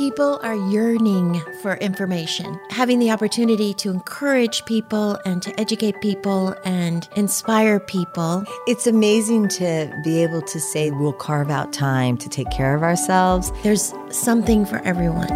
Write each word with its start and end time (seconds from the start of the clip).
People 0.00 0.40
are 0.42 0.56
yearning 0.56 1.42
for 1.60 1.74
information. 1.74 2.58
Having 2.70 3.00
the 3.00 3.10
opportunity 3.10 3.74
to 3.74 3.90
encourage 3.90 4.64
people 4.64 5.18
and 5.26 5.42
to 5.42 5.60
educate 5.60 6.00
people 6.00 6.54
and 6.64 7.06
inspire 7.16 7.78
people. 7.78 8.42
It's 8.66 8.86
amazing 8.86 9.48
to 9.48 9.94
be 10.02 10.22
able 10.22 10.40
to 10.40 10.58
say 10.58 10.90
we'll 10.90 11.12
carve 11.12 11.50
out 11.50 11.74
time 11.74 12.16
to 12.16 12.30
take 12.30 12.50
care 12.50 12.74
of 12.74 12.82
ourselves. 12.82 13.52
There's 13.62 13.92
something 14.08 14.64
for 14.64 14.78
everyone. 14.86 15.28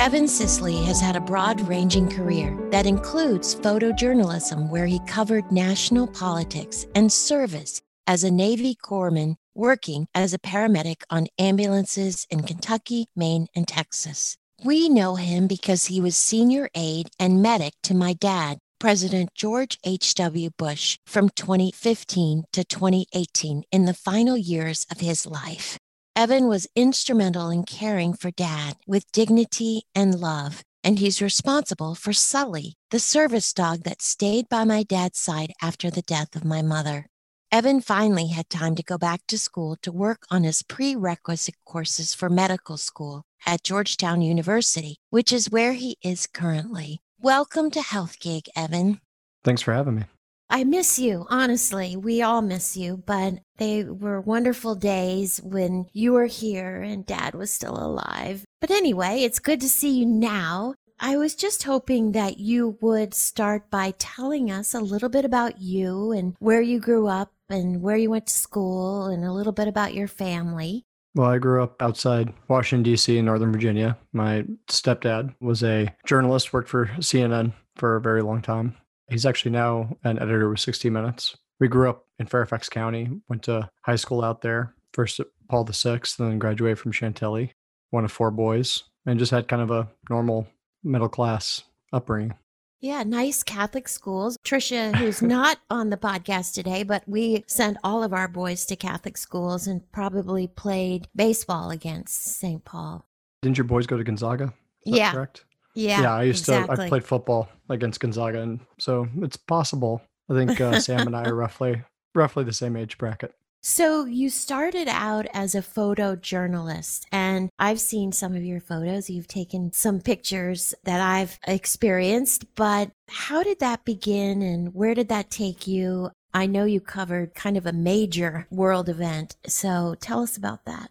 Evan 0.00 0.26
Sisley 0.26 0.82
has 0.82 1.00
had 1.00 1.14
a 1.14 1.20
broad 1.20 1.60
ranging 1.68 2.10
career 2.10 2.52
that 2.72 2.84
includes 2.84 3.54
photojournalism, 3.54 4.70
where 4.70 4.86
he 4.86 4.98
covered 5.06 5.52
national 5.52 6.08
politics, 6.08 6.84
and 6.96 7.12
service 7.12 7.80
as 8.08 8.24
a 8.24 8.30
Navy 8.32 8.74
corpsman 8.74 9.36
working 9.56 10.06
as 10.14 10.32
a 10.32 10.38
paramedic 10.38 11.02
on 11.10 11.26
ambulances 11.38 12.26
in 12.30 12.42
Kentucky, 12.42 13.06
Maine, 13.16 13.46
and 13.54 13.66
Texas. 13.66 14.36
We 14.64 14.88
know 14.88 15.16
him 15.16 15.46
because 15.46 15.86
he 15.86 16.00
was 16.00 16.16
senior 16.16 16.68
aide 16.74 17.10
and 17.18 17.42
medic 17.42 17.74
to 17.84 17.94
my 17.94 18.12
dad, 18.12 18.58
President 18.78 19.30
George 19.34 19.78
H.W. 19.84 20.50
Bush, 20.56 20.98
from 21.06 21.28
2015 21.30 22.44
to 22.52 22.64
2018 22.64 23.64
in 23.72 23.84
the 23.84 23.94
final 23.94 24.36
years 24.36 24.86
of 24.90 25.00
his 25.00 25.26
life. 25.26 25.78
Evan 26.14 26.48
was 26.48 26.66
instrumental 26.74 27.50
in 27.50 27.64
caring 27.64 28.14
for 28.14 28.30
Dad 28.30 28.76
with 28.86 29.12
dignity 29.12 29.82
and 29.94 30.18
love, 30.18 30.62
and 30.82 30.98
he's 30.98 31.20
responsible 31.20 31.94
for 31.94 32.14
Sully, 32.14 32.74
the 32.90 32.98
service 32.98 33.52
dog 33.52 33.82
that 33.82 34.00
stayed 34.00 34.48
by 34.48 34.64
my 34.64 34.82
dad's 34.82 35.18
side 35.18 35.52
after 35.60 35.90
the 35.90 36.00
death 36.00 36.34
of 36.34 36.42
my 36.42 36.62
mother. 36.62 37.06
Evan 37.52 37.80
finally 37.80 38.26
had 38.26 38.50
time 38.50 38.74
to 38.74 38.82
go 38.82 38.98
back 38.98 39.20
to 39.28 39.38
school 39.38 39.76
to 39.76 39.92
work 39.92 40.26
on 40.32 40.42
his 40.42 40.62
prerequisite 40.62 41.54
courses 41.64 42.12
for 42.12 42.28
medical 42.28 42.76
school 42.76 43.22
at 43.46 43.62
Georgetown 43.62 44.20
University, 44.20 44.96
which 45.10 45.32
is 45.32 45.48
where 45.48 45.74
he 45.74 45.96
is 46.02 46.26
currently. 46.26 46.98
Welcome 47.20 47.70
to 47.70 47.80
Health 47.80 48.18
Gig, 48.18 48.48
Evan. 48.56 49.00
Thanks 49.44 49.62
for 49.62 49.72
having 49.72 49.94
me. 49.94 50.02
I 50.50 50.64
miss 50.64 50.98
you, 50.98 51.24
honestly. 51.30 51.96
We 51.96 52.20
all 52.20 52.42
miss 52.42 52.76
you, 52.76 53.02
but 53.06 53.34
they 53.58 53.84
were 53.84 54.20
wonderful 54.20 54.74
days 54.74 55.40
when 55.42 55.86
you 55.92 56.14
were 56.14 56.26
here 56.26 56.82
and 56.82 57.06
dad 57.06 57.36
was 57.36 57.52
still 57.52 57.78
alive. 57.78 58.44
But 58.60 58.72
anyway, 58.72 59.22
it's 59.22 59.38
good 59.38 59.60
to 59.60 59.68
see 59.68 60.00
you 60.00 60.06
now. 60.06 60.74
I 60.98 61.16
was 61.18 61.34
just 61.34 61.64
hoping 61.64 62.12
that 62.12 62.38
you 62.38 62.78
would 62.80 63.12
start 63.12 63.70
by 63.70 63.92
telling 63.98 64.50
us 64.50 64.72
a 64.72 64.80
little 64.80 65.10
bit 65.10 65.26
about 65.26 65.60
you 65.60 66.10
and 66.10 66.34
where 66.38 66.62
you 66.62 66.80
grew 66.80 67.06
up 67.06 67.30
and 67.48 67.82
where 67.82 67.96
you 67.96 68.10
went 68.10 68.26
to 68.26 68.32
school 68.32 69.06
and 69.06 69.24
a 69.24 69.32
little 69.32 69.52
bit 69.52 69.68
about 69.68 69.94
your 69.94 70.08
family. 70.08 70.84
Well, 71.14 71.30
I 71.30 71.38
grew 71.38 71.62
up 71.62 71.80
outside 71.80 72.34
Washington, 72.48 72.82
D.C., 72.82 73.16
in 73.16 73.24
Northern 73.24 73.50
Virginia. 73.50 73.96
My 74.12 74.44
stepdad 74.68 75.34
was 75.40 75.62
a 75.62 75.94
journalist, 76.04 76.52
worked 76.52 76.68
for 76.68 76.86
CNN 76.98 77.52
for 77.76 77.96
a 77.96 78.00
very 78.02 78.22
long 78.22 78.42
time. 78.42 78.76
He's 79.08 79.24
actually 79.24 79.52
now 79.52 79.96
an 80.04 80.18
editor 80.18 80.50
with 80.50 80.60
60 80.60 80.90
Minutes. 80.90 81.36
We 81.58 81.68
grew 81.68 81.88
up 81.88 82.04
in 82.18 82.26
Fairfax 82.26 82.68
County, 82.68 83.08
went 83.28 83.44
to 83.44 83.70
high 83.82 83.96
school 83.96 84.22
out 84.22 84.42
there, 84.42 84.74
first 84.92 85.20
at 85.20 85.28
Paul 85.48 85.64
VI, 85.64 86.00
then 86.18 86.38
graduated 86.38 86.78
from 86.78 86.92
Chantilly, 86.92 87.54
one 87.90 88.04
of 88.04 88.12
four 88.12 88.30
boys, 88.30 88.82
and 89.06 89.18
just 89.18 89.30
had 89.30 89.48
kind 89.48 89.62
of 89.62 89.70
a 89.70 89.88
normal 90.10 90.48
middle 90.84 91.08
class 91.08 91.62
upbringing. 91.94 92.34
Yeah, 92.80 93.02
nice 93.04 93.42
Catholic 93.42 93.88
schools. 93.88 94.36
Trisha, 94.44 94.94
who's 94.94 95.22
not 95.36 95.58
on 95.70 95.90
the 95.90 95.96
podcast 95.96 96.54
today, 96.54 96.82
but 96.82 97.02
we 97.06 97.44
sent 97.46 97.78
all 97.82 98.02
of 98.02 98.12
our 98.12 98.28
boys 98.28 98.66
to 98.66 98.76
Catholic 98.76 99.16
schools 99.16 99.66
and 99.66 99.90
probably 99.92 100.46
played 100.46 101.08
baseball 101.16 101.70
against 101.70 102.38
St. 102.38 102.64
Paul. 102.64 103.06
Didn't 103.42 103.58
your 103.58 103.64
boys 103.64 103.86
go 103.86 103.96
to 103.96 104.04
Gonzaga? 104.04 104.52
yeah. 104.84 105.12
Correct. 105.12 105.44
Yeah. 105.74 106.00
Yeah, 106.00 106.14
I 106.14 106.22
used 106.22 106.40
exactly. 106.40 106.76
to. 106.76 106.82
I 106.82 106.88
played 106.88 107.04
football 107.04 107.48
against 107.68 108.00
Gonzaga, 108.00 108.40
and 108.40 108.60
so 108.78 109.06
it's 109.20 109.36
possible. 109.36 110.00
I 110.30 110.34
think 110.34 110.58
uh, 110.58 110.80
Sam 110.80 111.06
and 111.06 111.14
I 111.14 111.24
are 111.24 111.34
roughly 111.34 111.82
roughly 112.14 112.44
the 112.44 112.52
same 112.52 112.76
age 112.76 112.96
bracket. 112.96 113.34
So 113.62 114.04
you 114.04 114.30
started 114.30 114.86
out 114.88 115.26
as 115.32 115.54
a 115.54 115.60
photojournalist 115.60 117.04
and 117.10 117.50
I've 117.58 117.80
seen 117.80 118.12
some 118.12 118.36
of 118.36 118.44
your 118.44 118.60
photos. 118.60 119.10
You've 119.10 119.26
taken 119.26 119.72
some 119.72 120.00
pictures 120.00 120.72
that 120.84 121.00
I've 121.00 121.38
experienced, 121.46 122.54
but 122.54 122.90
how 123.08 123.42
did 123.42 123.58
that 123.58 123.84
begin 123.84 124.40
and 124.40 124.72
where 124.72 124.94
did 124.94 125.08
that 125.08 125.30
take 125.30 125.66
you? 125.66 126.10
I 126.32 126.46
know 126.46 126.64
you 126.64 126.80
covered 126.80 127.34
kind 127.34 127.56
of 127.56 127.66
a 127.66 127.72
major 127.72 128.46
world 128.50 128.88
event. 128.88 129.36
So 129.46 129.96
tell 130.00 130.22
us 130.22 130.36
about 130.36 130.64
that. 130.66 130.90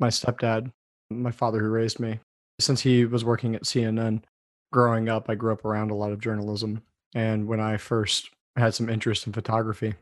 My 0.00 0.08
stepdad, 0.08 0.72
my 1.10 1.30
father 1.30 1.60
who 1.60 1.68
raised 1.68 2.00
me, 2.00 2.20
since 2.58 2.80
he 2.80 3.04
was 3.04 3.24
working 3.24 3.54
at 3.54 3.64
CNN, 3.64 4.22
growing 4.72 5.08
up, 5.08 5.28
I 5.28 5.34
grew 5.34 5.52
up 5.52 5.64
around 5.64 5.90
a 5.90 5.94
lot 5.94 6.12
of 6.12 6.20
journalism. 6.20 6.82
And 7.14 7.46
when 7.46 7.60
I 7.60 7.76
first 7.76 8.30
had 8.56 8.74
some 8.74 8.88
interest 8.88 9.26
in 9.26 9.32
photography, 9.32 9.94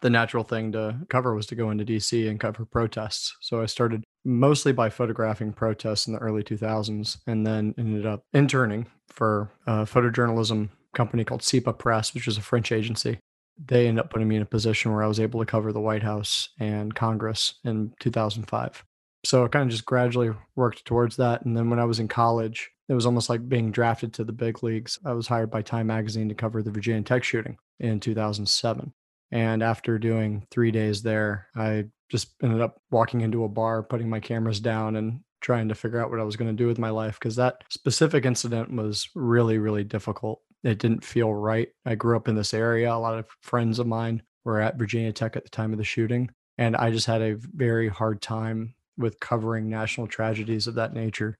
the 0.00 0.10
natural 0.10 0.44
thing 0.44 0.72
to 0.72 0.96
cover 1.08 1.34
was 1.34 1.46
to 1.46 1.54
go 1.54 1.70
into 1.70 1.84
DC 1.84 2.28
and 2.28 2.40
cover 2.40 2.64
protests. 2.64 3.36
So 3.40 3.60
I 3.62 3.66
started 3.66 4.04
mostly 4.24 4.72
by 4.72 4.90
photographing 4.90 5.52
protests 5.52 6.06
in 6.06 6.12
the 6.12 6.18
early 6.18 6.42
2000s 6.42 7.18
and 7.26 7.46
then 7.46 7.74
ended 7.78 8.06
up 8.06 8.22
interning 8.32 8.86
for 9.08 9.50
a 9.66 9.82
photojournalism 9.82 10.68
company 10.94 11.24
called 11.24 11.42
SIPA 11.42 11.74
Press, 11.74 12.14
which 12.14 12.28
is 12.28 12.36
a 12.36 12.42
French 12.42 12.72
agency. 12.72 13.18
They 13.62 13.86
ended 13.86 14.04
up 14.04 14.10
putting 14.10 14.28
me 14.28 14.36
in 14.36 14.42
a 14.42 14.46
position 14.46 14.92
where 14.92 15.02
I 15.02 15.06
was 15.06 15.20
able 15.20 15.40
to 15.40 15.46
cover 15.46 15.72
the 15.72 15.80
White 15.80 16.02
House 16.02 16.48
and 16.58 16.94
Congress 16.94 17.54
in 17.64 17.92
2005. 18.00 18.84
So 19.24 19.44
I 19.44 19.48
kind 19.48 19.64
of 19.64 19.70
just 19.70 19.84
gradually 19.84 20.30
worked 20.56 20.84
towards 20.86 21.16
that. 21.16 21.44
And 21.44 21.54
then 21.54 21.68
when 21.68 21.78
I 21.78 21.84
was 21.84 22.00
in 22.00 22.08
college, 22.08 22.70
it 22.88 22.94
was 22.94 23.04
almost 23.04 23.28
like 23.28 23.48
being 23.48 23.70
drafted 23.70 24.14
to 24.14 24.24
the 24.24 24.32
big 24.32 24.62
leagues. 24.62 24.98
I 25.04 25.12
was 25.12 25.28
hired 25.28 25.50
by 25.50 25.62
Time 25.62 25.88
Magazine 25.88 26.28
to 26.30 26.34
cover 26.34 26.62
the 26.62 26.70
Virginia 26.70 27.02
Tech 27.02 27.22
shooting 27.22 27.58
in 27.78 28.00
2007. 28.00 28.92
And 29.32 29.62
after 29.62 29.98
doing 29.98 30.46
three 30.50 30.70
days 30.70 31.02
there, 31.02 31.46
I 31.54 31.86
just 32.08 32.34
ended 32.42 32.60
up 32.60 32.80
walking 32.90 33.20
into 33.20 33.44
a 33.44 33.48
bar, 33.48 33.82
putting 33.82 34.10
my 34.10 34.20
cameras 34.20 34.60
down, 34.60 34.96
and 34.96 35.20
trying 35.40 35.68
to 35.68 35.74
figure 35.74 36.00
out 36.00 36.10
what 36.10 36.20
I 36.20 36.24
was 36.24 36.36
going 36.36 36.54
to 36.54 36.62
do 36.62 36.66
with 36.66 36.78
my 36.78 36.90
life 36.90 37.18
because 37.18 37.36
that 37.36 37.64
specific 37.70 38.24
incident 38.24 38.70
was 38.74 39.08
really, 39.14 39.58
really 39.58 39.84
difficult. 39.84 40.40
It 40.62 40.78
didn't 40.78 41.04
feel 41.04 41.32
right. 41.32 41.68
I 41.86 41.94
grew 41.94 42.16
up 42.16 42.28
in 42.28 42.34
this 42.34 42.52
area. 42.52 42.92
A 42.92 42.96
lot 42.96 43.18
of 43.18 43.26
friends 43.40 43.78
of 43.78 43.86
mine 43.86 44.22
were 44.44 44.60
at 44.60 44.76
Virginia 44.76 45.12
Tech 45.12 45.36
at 45.36 45.44
the 45.44 45.50
time 45.50 45.72
of 45.72 45.78
the 45.78 45.84
shooting. 45.84 46.30
And 46.58 46.76
I 46.76 46.90
just 46.90 47.06
had 47.06 47.22
a 47.22 47.36
very 47.36 47.88
hard 47.88 48.20
time 48.20 48.74
with 48.98 49.20
covering 49.20 49.70
national 49.70 50.08
tragedies 50.08 50.66
of 50.66 50.74
that 50.74 50.92
nature. 50.92 51.38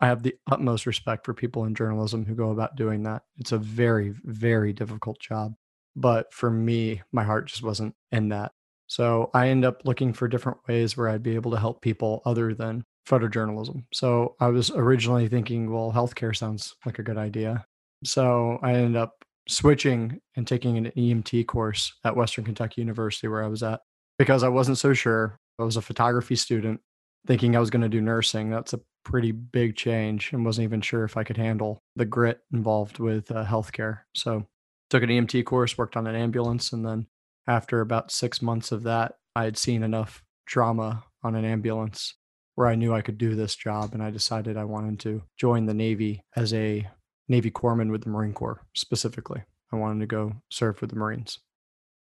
I 0.00 0.06
have 0.06 0.22
the 0.22 0.34
utmost 0.50 0.86
respect 0.86 1.24
for 1.24 1.34
people 1.34 1.64
in 1.64 1.74
journalism 1.74 2.24
who 2.24 2.34
go 2.34 2.50
about 2.50 2.76
doing 2.76 3.04
that. 3.04 3.22
It's 3.36 3.52
a 3.52 3.58
very, 3.58 4.14
very 4.24 4.72
difficult 4.72 5.20
job. 5.20 5.54
But 5.98 6.32
for 6.32 6.50
me, 6.50 7.02
my 7.12 7.24
heart 7.24 7.46
just 7.46 7.62
wasn't 7.62 7.94
in 8.12 8.28
that. 8.28 8.52
So 8.86 9.30
I 9.34 9.48
end 9.48 9.64
up 9.64 9.82
looking 9.84 10.12
for 10.12 10.28
different 10.28 10.58
ways 10.68 10.96
where 10.96 11.08
I'd 11.08 11.22
be 11.22 11.34
able 11.34 11.50
to 11.50 11.58
help 11.58 11.82
people 11.82 12.22
other 12.24 12.54
than 12.54 12.84
photojournalism. 13.08 13.84
So 13.92 14.36
I 14.40 14.48
was 14.48 14.70
originally 14.70 15.28
thinking, 15.28 15.72
well, 15.72 15.92
healthcare 15.92 16.36
sounds 16.36 16.74
like 16.86 16.98
a 16.98 17.02
good 17.02 17.18
idea. 17.18 17.64
So 18.04 18.58
I 18.62 18.74
ended 18.74 18.96
up 18.96 19.24
switching 19.48 20.20
and 20.36 20.46
taking 20.46 20.76
an 20.78 20.92
EMT 20.96 21.46
course 21.46 21.92
at 22.04 22.16
Western 22.16 22.44
Kentucky 22.44 22.80
University, 22.80 23.28
where 23.28 23.42
I 23.42 23.48
was 23.48 23.62
at, 23.62 23.80
because 24.18 24.42
I 24.42 24.48
wasn't 24.48 24.78
so 24.78 24.94
sure. 24.94 25.38
I 25.58 25.64
was 25.64 25.76
a 25.76 25.82
photography 25.82 26.36
student 26.36 26.80
thinking 27.26 27.56
I 27.56 27.60
was 27.60 27.70
going 27.70 27.82
to 27.82 27.88
do 27.88 28.00
nursing. 28.00 28.50
That's 28.50 28.74
a 28.74 28.80
pretty 29.04 29.32
big 29.32 29.74
change 29.74 30.32
and 30.32 30.44
wasn't 30.44 30.64
even 30.64 30.80
sure 30.80 31.04
if 31.04 31.16
I 31.16 31.24
could 31.24 31.36
handle 31.36 31.82
the 31.96 32.04
grit 32.04 32.40
involved 32.52 33.00
with 33.00 33.30
uh, 33.30 33.44
healthcare. 33.44 34.00
So 34.14 34.46
took 34.90 35.02
an 35.02 35.10
EMT 35.10 35.44
course, 35.44 35.76
worked 35.76 35.96
on 35.96 36.06
an 36.06 36.14
ambulance, 36.14 36.72
and 36.72 36.84
then 36.84 37.06
after 37.46 37.80
about 37.80 38.10
six 38.10 38.42
months 38.42 38.72
of 38.72 38.82
that, 38.84 39.14
I 39.34 39.44
had 39.44 39.56
seen 39.56 39.82
enough 39.82 40.22
drama 40.46 41.04
on 41.22 41.34
an 41.34 41.44
ambulance 41.44 42.14
where 42.54 42.66
I 42.66 42.74
knew 42.74 42.92
I 42.92 43.02
could 43.02 43.18
do 43.18 43.34
this 43.34 43.54
job, 43.54 43.94
and 43.94 44.02
I 44.02 44.10
decided 44.10 44.56
I 44.56 44.64
wanted 44.64 44.98
to 45.00 45.22
join 45.36 45.66
the 45.66 45.74
Navy 45.74 46.22
as 46.34 46.52
a 46.52 46.88
Navy 47.28 47.50
corpsman 47.50 47.90
with 47.90 48.02
the 48.02 48.10
Marine 48.10 48.32
Corps 48.32 48.66
specifically. 48.74 49.42
I 49.72 49.76
wanted 49.76 50.00
to 50.00 50.06
go 50.06 50.32
serve 50.50 50.80
with 50.80 50.90
the 50.90 50.96
Marines. 50.96 51.38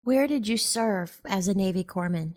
Where 0.02 0.26
did 0.26 0.46
you 0.46 0.56
serve 0.56 1.20
as 1.24 1.48
a 1.48 1.54
Navy 1.54 1.82
corpsman? 1.82 2.34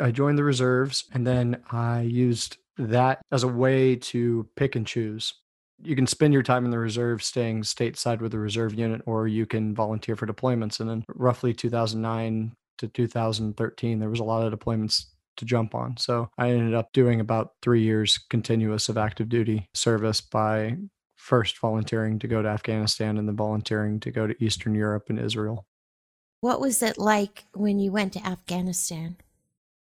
I 0.00 0.10
joined 0.10 0.38
the 0.38 0.44
reserves, 0.44 1.04
and 1.12 1.26
then 1.26 1.62
I 1.70 2.00
used 2.00 2.56
that 2.76 3.20
as 3.30 3.44
a 3.44 3.48
way 3.48 3.94
to 3.94 4.48
pick 4.56 4.74
and 4.74 4.86
choose 4.86 5.34
you 5.82 5.96
can 5.96 6.06
spend 6.06 6.32
your 6.32 6.42
time 6.42 6.64
in 6.64 6.70
the 6.70 6.78
reserve 6.78 7.22
staying 7.22 7.62
stateside 7.62 8.20
with 8.20 8.32
the 8.32 8.38
reserve 8.38 8.74
unit, 8.74 9.02
or 9.06 9.26
you 9.26 9.46
can 9.46 9.74
volunteer 9.74 10.16
for 10.16 10.26
deployments. 10.26 10.80
And 10.80 10.88
then 10.88 11.04
roughly 11.08 11.52
2009 11.52 12.54
to 12.78 12.88
2013, 12.88 13.98
there 13.98 14.10
was 14.10 14.20
a 14.20 14.24
lot 14.24 14.46
of 14.46 14.58
deployments 14.58 15.06
to 15.36 15.44
jump 15.44 15.74
on. 15.74 15.96
So 15.96 16.30
I 16.38 16.50
ended 16.50 16.74
up 16.74 16.92
doing 16.92 17.20
about 17.20 17.52
three 17.62 17.82
years 17.82 18.18
continuous 18.30 18.88
of 18.88 18.98
active 18.98 19.28
duty 19.28 19.68
service 19.74 20.20
by 20.20 20.76
first 21.16 21.58
volunteering 21.58 22.18
to 22.20 22.28
go 22.28 22.42
to 22.42 22.48
Afghanistan 22.48 23.18
and 23.18 23.26
then 23.26 23.36
volunteering 23.36 23.98
to 24.00 24.10
go 24.10 24.26
to 24.26 24.44
Eastern 24.44 24.74
Europe 24.74 25.06
and 25.08 25.18
Israel. 25.18 25.66
What 26.40 26.60
was 26.60 26.82
it 26.82 26.98
like 26.98 27.44
when 27.54 27.78
you 27.78 27.90
went 27.90 28.12
to 28.12 28.26
Afghanistan? 28.26 29.16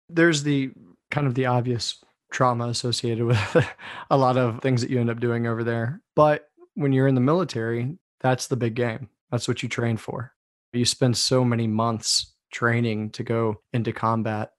There's 0.09 0.43
the 0.43 0.71
kind 1.09 1.25
of 1.25 1.33
the 1.33 1.47
obvious 1.47 2.03
trauma 2.33 2.67
associated 2.67 3.23
with 3.25 3.67
a 4.09 4.17
lot 4.17 4.37
of 4.37 4.61
things 4.61 4.81
that 4.81 4.89
you 4.89 4.99
end 4.99 5.09
up 5.09 5.19
doing 5.19 5.47
over 5.47 5.63
there. 5.63 6.01
But 6.15 6.49
when 6.73 6.91
you're 6.91 7.07
in 7.07 7.15
the 7.15 7.21
military, 7.21 7.97
that's 8.19 8.47
the 8.47 8.57
big 8.57 8.75
game. 8.75 9.09
That's 9.31 9.47
what 9.47 9.63
you 9.63 9.69
train 9.69 9.97
for. 9.97 10.33
You 10.73 10.85
spend 10.85 11.15
so 11.15 11.45
many 11.45 11.67
months 11.67 12.33
training 12.51 13.11
to 13.11 13.23
go 13.23 13.61
into 13.71 13.93
combat. 13.93 14.51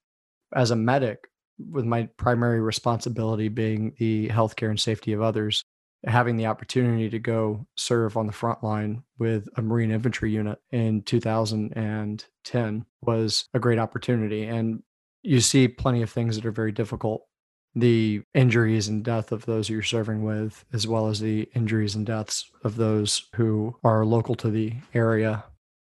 As 0.53 0.71
a 0.71 0.75
medic, 0.75 1.27
with 1.57 1.85
my 1.85 2.09
primary 2.17 2.59
responsibility 2.59 3.47
being 3.47 3.93
the 3.97 4.29
healthcare 4.29 4.69
and 4.69 4.79
safety 4.79 5.13
of 5.13 5.21
others, 5.21 5.63
having 6.05 6.37
the 6.37 6.45
opportunity 6.45 7.09
to 7.09 7.19
go 7.19 7.65
serve 7.75 8.17
on 8.17 8.27
the 8.27 8.33
front 8.33 8.63
line 8.63 9.03
with 9.17 9.47
a 9.57 9.61
Marine 9.61 9.91
infantry 9.91 10.31
unit 10.31 10.59
in 10.71 11.01
2010 11.03 12.85
was 13.01 13.47
a 13.53 13.59
great 13.59 13.79
opportunity. 13.79 14.43
And 14.45 14.83
you 15.23 15.39
see 15.39 15.67
plenty 15.67 16.01
of 16.01 16.11
things 16.11 16.35
that 16.35 16.45
are 16.45 16.51
very 16.51 16.71
difficult. 16.71 17.23
The 17.75 18.21
injuries 18.33 18.87
and 18.87 19.03
death 19.03 19.31
of 19.31 19.45
those 19.45 19.69
you're 19.69 19.83
serving 19.83 20.23
with, 20.23 20.63
as 20.71 20.87
well 20.87 21.07
as 21.07 21.19
the 21.19 21.49
injuries 21.53 21.95
and 21.95 22.05
deaths 22.05 22.49
of 22.63 22.77
those 22.77 23.27
who 23.35 23.75
are 23.83 24.05
local 24.05 24.35
to 24.35 24.49
the 24.49 24.73
area, 24.93 25.43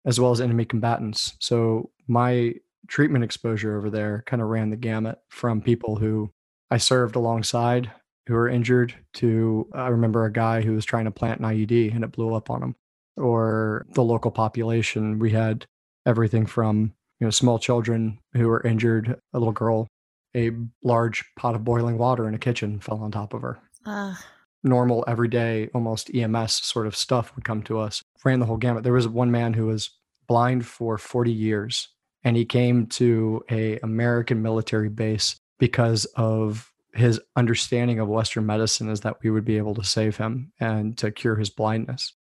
as 0.05 0.19
well 0.19 0.31
as 0.31 0.41
enemy 0.41 0.65
combatants. 0.65 1.35
So, 1.39 1.91
my 2.07 2.55
treatment 2.87 3.23
exposure 3.23 3.77
over 3.77 3.89
there 3.89 4.23
kind 4.25 4.41
of 4.41 4.49
ran 4.49 4.69
the 4.69 4.75
gamut 4.75 5.19
from 5.29 5.61
people 5.61 5.95
who 5.95 6.31
I 6.71 6.77
served 6.77 7.15
alongside 7.15 7.91
who 8.27 8.33
were 8.33 8.49
injured 8.49 8.93
to 9.13 9.69
I 9.73 9.87
remember 9.87 10.25
a 10.25 10.31
guy 10.31 10.61
who 10.61 10.73
was 10.73 10.85
trying 10.85 11.05
to 11.05 11.11
plant 11.11 11.39
an 11.39 11.45
IED 11.45 11.93
and 11.93 12.03
it 12.03 12.11
blew 12.11 12.33
up 12.33 12.49
on 12.49 12.63
him. 12.63 12.75
Or 13.17 13.85
the 13.91 14.03
local 14.03 14.31
population. 14.31 15.19
We 15.19 15.31
had 15.31 15.65
everything 16.05 16.45
from 16.45 16.93
you 17.19 17.27
know 17.27 17.31
small 17.31 17.59
children 17.59 18.19
who 18.33 18.49
were 18.49 18.65
injured, 18.65 19.17
a 19.33 19.39
little 19.39 19.53
girl, 19.53 19.87
a 20.35 20.51
large 20.83 21.23
pot 21.35 21.55
of 21.55 21.63
boiling 21.63 21.97
water 21.97 22.27
in 22.27 22.33
a 22.33 22.39
kitchen 22.39 22.79
fell 22.79 22.99
on 22.99 23.11
top 23.11 23.33
of 23.33 23.41
her. 23.41 23.59
Uh. 23.85 24.15
Normal, 24.63 25.03
everyday, 25.07 25.69
almost 25.73 26.13
EMS 26.13 26.53
sort 26.53 26.87
of 26.87 26.95
stuff 26.95 27.35
would 27.35 27.45
come 27.45 27.61
to 27.63 27.77
us. 27.79 28.01
Ran 28.23 28.39
the 28.39 28.47
whole 28.47 28.57
gamut. 28.57 28.83
There 28.83 28.93
was 28.93 29.07
one 29.07 29.29
man 29.29 29.53
who 29.53 29.67
was 29.67 29.91
blind 30.27 30.65
for 30.65 30.97
40 30.97 31.31
years 31.31 31.89
and 32.25 32.35
he 32.35 32.43
came 32.43 32.87
to 32.87 33.43
a 33.49 33.77
American 33.79 34.41
military 34.41 34.89
base 34.89 35.37
because 35.59 36.05
of 36.15 36.73
his 36.93 37.21
understanding 37.35 37.99
of 37.99 38.07
Western 38.07 38.45
medicine 38.45 38.89
is 38.89 39.01
that 39.01 39.21
we 39.21 39.29
would 39.29 39.45
be 39.45 39.57
able 39.57 39.75
to 39.75 39.83
save 39.83 40.17
him 40.17 40.51
and 40.59 40.97
to 40.97 41.11
cure 41.11 41.35
his 41.35 41.49
blindness. 41.49 42.13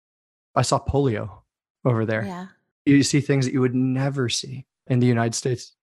I 0.55 0.63
saw 0.63 0.79
polio 0.79 1.29
over 1.85 2.05
there. 2.05 2.25
Yeah. 2.25 2.47
You 2.85 3.01
see 3.03 3.21
things 3.21 3.45
that 3.45 3.53
you 3.53 3.61
would 3.61 3.75
never 3.75 4.27
see 4.29 4.65
in 4.87 4.99
the 4.99 5.07
United 5.07 5.35
States. 5.35 5.73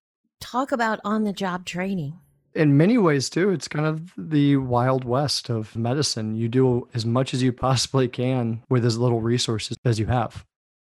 Talk 0.40 0.72
about 0.72 1.00
on 1.04 1.24
the 1.24 1.32
job 1.32 1.64
training. 1.64 2.18
In 2.54 2.76
many 2.76 2.98
ways, 2.98 3.30
too, 3.30 3.50
it's 3.50 3.68
kind 3.68 3.86
of 3.86 4.12
the 4.16 4.56
wild 4.56 5.04
west 5.04 5.50
of 5.50 5.76
medicine. 5.76 6.34
You 6.34 6.48
do 6.48 6.88
as 6.94 7.06
much 7.06 7.32
as 7.32 7.42
you 7.42 7.52
possibly 7.52 8.08
can 8.08 8.62
with 8.68 8.84
as 8.84 8.98
little 8.98 9.20
resources 9.20 9.76
as 9.84 10.00
you 10.00 10.06
have. 10.06 10.44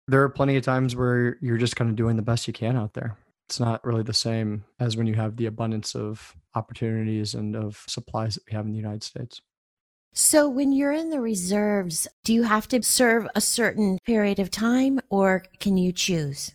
There 0.07 0.24
are 0.24 0.30
plenty 0.30 0.56
of 0.56 0.63
times 0.63 0.96
where 0.96 1.38
you're 1.42 1.57
just 1.57 1.75
kind 1.75 1.90
of 1.90 1.96
doing 1.96 2.16
the 2.16 2.22
best 2.22 2.48
you 2.48 2.54
can 2.54 2.78
out 2.78 2.94
there 2.94 3.18
it's 3.50 3.60
not 3.60 3.84
really 3.84 4.04
the 4.04 4.13
same 4.13 4.63
as 4.80 4.96
when 4.96 5.07
you 5.07 5.16
have 5.16 5.36
the 5.36 5.48
abundance 5.48 5.95
of 5.95 6.36
opportunities 6.54 7.34
and 7.34 7.56
of 7.56 7.84
supplies 7.88 8.36
that 8.36 8.44
we 8.45 8.54
have 8.54 8.68
in 8.68 8.72
the 8.72 8.78
United 8.78 9.04
States. 9.04 9.42
So, 10.13 10.48
when 10.48 10.72
you're 10.72 10.92
in 10.92 11.10
the 11.10 11.19
reserves, 11.19 12.07
do 12.24 12.31
you 12.31 12.44
have 12.44 12.68
to 12.68 12.84
serve 12.84 13.28
a 13.34 13.42
certain 13.42 13.98
period 14.06 14.38
of 14.38 14.52
time 14.52 15.00
or 15.10 15.45
can 15.60 15.78
you 15.78 15.92
choose? 15.92 16.52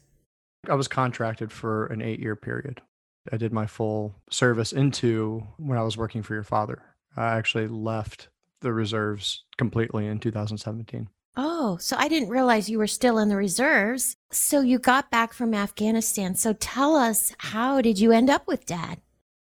I 0.69 0.75
was 0.75 0.88
contracted 0.88 1.52
for 1.52 1.87
an 1.87 2.02
eight 2.02 2.20
year 2.20 2.37
period. 2.37 2.81
I 3.32 3.37
did 3.37 3.52
my 3.52 3.66
full 3.66 4.14
service 4.31 4.72
into 4.72 5.46
when 5.56 5.78
I 5.78 5.82
was 5.82 5.96
working 5.96 6.22
for 6.22 6.34
your 6.34 6.43
father. 6.43 6.82
I 7.16 7.37
actually 7.37 7.69
left 7.69 8.28
the 8.61 8.72
reserves 8.72 9.44
completely 9.56 10.06
in 10.06 10.19
2017. 10.19 11.08
Oh, 11.37 11.76
so 11.78 11.96
I 11.99 12.08
didn't 12.08 12.28
realize 12.28 12.69
you 12.69 12.78
were 12.78 12.87
still 12.87 13.19
in 13.19 13.28
the 13.28 13.37
reserves. 13.37 14.16
So 14.31 14.61
you 14.61 14.78
got 14.78 15.11
back 15.11 15.32
from 15.32 15.55
Afghanistan. 15.55 16.37
So 16.37 16.52
tell 16.52 16.94
us, 16.94 17.32
how 17.38 17.81
did 17.81 17.99
you 17.99 18.12
end 18.12 18.31
up 18.31 18.46
with 18.46 18.66
dad? 18.66 19.00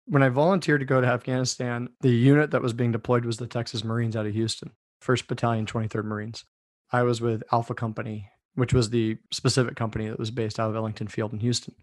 When 0.05 0.23
I 0.23 0.29
volunteered 0.29 0.81
to 0.81 0.85
go 0.85 1.01
to 1.01 1.07
Afghanistan, 1.07 1.89
the 2.01 2.09
unit 2.09 2.51
that 2.51 2.61
was 2.61 2.73
being 2.73 2.91
deployed 2.91 3.25
was 3.25 3.37
the 3.37 3.47
Texas 3.47 3.83
Marines 3.83 4.15
out 4.15 4.25
of 4.25 4.33
Houston, 4.33 4.71
1st 5.03 5.27
Battalion, 5.27 5.65
23rd 5.65 6.05
Marines. 6.05 6.45
I 6.91 7.03
was 7.03 7.21
with 7.21 7.43
Alpha 7.51 7.73
Company, 7.73 8.29
which 8.55 8.73
was 8.73 8.89
the 8.89 9.17
specific 9.31 9.75
company 9.75 10.07
that 10.07 10.19
was 10.19 10.31
based 10.31 10.59
out 10.59 10.69
of 10.69 10.75
Ellington 10.75 11.07
Field 11.07 11.33
in 11.33 11.39
Houston. 11.39 11.75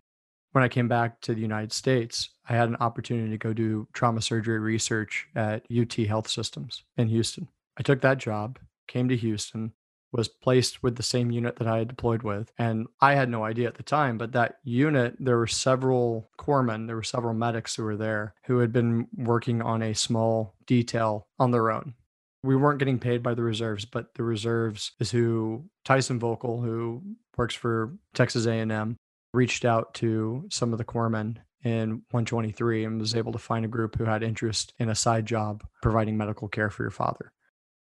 When 0.52 0.64
I 0.64 0.68
came 0.68 0.88
back 0.88 1.20
to 1.22 1.34
the 1.34 1.40
United 1.40 1.72
States, 1.72 2.30
I 2.48 2.54
had 2.54 2.68
an 2.68 2.76
opportunity 2.80 3.30
to 3.30 3.38
go 3.38 3.52
do 3.52 3.86
trauma 3.92 4.20
surgery 4.20 4.58
research 4.58 5.28
at 5.36 5.64
UT 5.70 5.92
Health 5.94 6.28
Systems 6.28 6.82
in 6.96 7.08
Houston. 7.08 7.48
I 7.78 7.82
took 7.82 8.00
that 8.00 8.18
job, 8.18 8.58
came 8.88 9.08
to 9.08 9.16
Houston, 9.16 9.72
was 10.12 10.28
placed 10.28 10.82
with 10.82 10.96
the 10.96 11.02
same 11.02 11.30
unit 11.30 11.56
that 11.56 11.68
I 11.68 11.78
had 11.78 11.88
deployed 11.88 12.22
with. 12.22 12.52
And 12.58 12.88
I 13.00 13.14
had 13.14 13.28
no 13.28 13.44
idea 13.44 13.68
at 13.68 13.76
the 13.76 13.82
time, 13.82 14.18
but 14.18 14.32
that 14.32 14.56
unit, 14.64 15.14
there 15.20 15.38
were 15.38 15.46
several 15.46 16.30
corpsmen, 16.38 16.86
there 16.86 16.96
were 16.96 17.02
several 17.02 17.34
medics 17.34 17.76
who 17.76 17.84
were 17.84 17.96
there 17.96 18.34
who 18.46 18.58
had 18.58 18.72
been 18.72 19.06
working 19.16 19.62
on 19.62 19.82
a 19.82 19.94
small 19.94 20.56
detail 20.66 21.28
on 21.38 21.52
their 21.52 21.70
own. 21.70 21.94
We 22.42 22.56
weren't 22.56 22.78
getting 22.78 22.98
paid 22.98 23.22
by 23.22 23.34
the 23.34 23.42
reserves, 23.42 23.84
but 23.84 24.14
the 24.14 24.22
reserves 24.22 24.92
is 24.98 25.10
who 25.10 25.64
Tyson 25.84 26.18
Voelkel, 26.18 26.62
who 26.64 27.02
works 27.36 27.54
for 27.54 27.94
Texas 28.14 28.46
A&M, 28.46 28.96
reached 29.32 29.64
out 29.64 29.94
to 29.94 30.46
some 30.50 30.72
of 30.72 30.78
the 30.78 30.84
corpsmen 30.84 31.36
in 31.62 32.02
123 32.10 32.84
and 32.84 33.00
was 33.00 33.14
able 33.14 33.32
to 33.32 33.38
find 33.38 33.64
a 33.64 33.68
group 33.68 33.96
who 33.96 34.04
had 34.04 34.22
interest 34.22 34.72
in 34.78 34.88
a 34.88 34.94
side 34.94 35.26
job 35.26 35.62
providing 35.82 36.16
medical 36.16 36.48
care 36.48 36.70
for 36.70 36.82
your 36.82 36.90
father. 36.90 37.32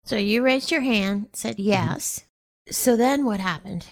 So 0.06 0.16
you 0.16 0.42
raised 0.42 0.72
your 0.72 0.82
hand, 0.82 1.28
said 1.34 1.58
mm-hmm. 1.58 1.70
yes. 1.70 2.20
Mm-hmm. 2.20 2.72
So 2.74 2.98
then 2.98 3.26
what 3.26 3.40
happened? 3.40 3.86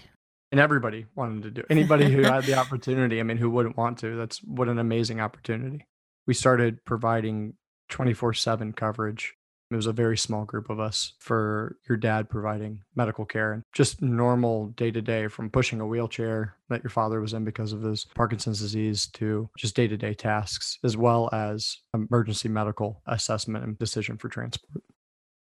And 0.50 0.60
everybody 0.60 1.06
wanted 1.14 1.42
to 1.42 1.50
do 1.50 1.60
it. 1.60 1.66
Anybody 1.70 2.10
who 2.10 2.22
had 2.22 2.44
the 2.44 2.54
opportunity, 2.54 3.20
I 3.20 3.22
mean, 3.22 3.36
who 3.36 3.50
wouldn't 3.50 3.76
want 3.76 3.98
to? 3.98 4.16
That's 4.16 4.38
what 4.38 4.68
an 4.68 4.78
amazing 4.78 5.20
opportunity. 5.20 5.86
We 6.26 6.34
started 6.34 6.84
providing 6.84 7.54
24 7.90 8.34
7 8.34 8.72
coverage. 8.72 9.34
It 9.70 9.74
was 9.74 9.86
a 9.86 9.92
very 9.92 10.16
small 10.16 10.44
group 10.44 10.70
of 10.70 10.78
us 10.78 11.14
for 11.18 11.76
your 11.88 11.98
dad 11.98 12.30
providing 12.30 12.82
medical 12.94 13.24
care 13.24 13.52
and 13.52 13.64
just 13.72 14.00
normal 14.00 14.68
day 14.68 14.92
to 14.92 15.02
day 15.02 15.26
from 15.26 15.50
pushing 15.50 15.80
a 15.80 15.86
wheelchair 15.86 16.54
that 16.68 16.84
your 16.84 16.90
father 16.90 17.20
was 17.20 17.32
in 17.32 17.44
because 17.44 17.72
of 17.72 17.82
his 17.82 18.04
Parkinson's 18.14 18.60
disease 18.60 19.08
to 19.14 19.50
just 19.58 19.74
day 19.74 19.88
to 19.88 19.96
day 19.96 20.14
tasks, 20.14 20.78
as 20.84 20.96
well 20.96 21.28
as 21.32 21.78
emergency 21.94 22.48
medical 22.48 23.02
assessment 23.06 23.64
and 23.64 23.76
decision 23.78 24.16
for 24.16 24.28
transport. 24.28 24.84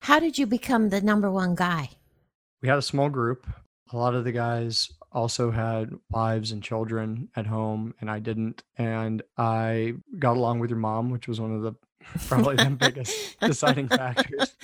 How 0.02 0.20
did 0.20 0.36
you 0.36 0.46
become 0.46 0.90
the 0.90 1.00
number 1.00 1.30
one 1.30 1.54
guy? 1.54 1.88
We 2.60 2.68
had 2.68 2.78
a 2.78 2.82
small 2.82 3.08
group. 3.08 3.46
A 3.92 3.96
lot 3.96 4.14
of 4.14 4.24
the 4.24 4.32
guys 4.32 4.90
also 5.10 5.50
had 5.50 5.90
wives 6.10 6.52
and 6.52 6.62
children 6.62 7.28
at 7.36 7.46
home, 7.46 7.94
and 8.00 8.10
I 8.10 8.18
didn't. 8.18 8.62
And 8.76 9.22
I 9.36 9.94
got 10.18 10.36
along 10.36 10.60
with 10.60 10.70
your 10.70 10.78
mom, 10.78 11.10
which 11.10 11.28
was 11.28 11.40
one 11.40 11.54
of 11.54 11.62
the 11.62 11.74
probably 12.28 12.56
the 12.56 12.70
biggest 12.70 13.38
deciding 13.40 13.88
factors. 13.88 14.54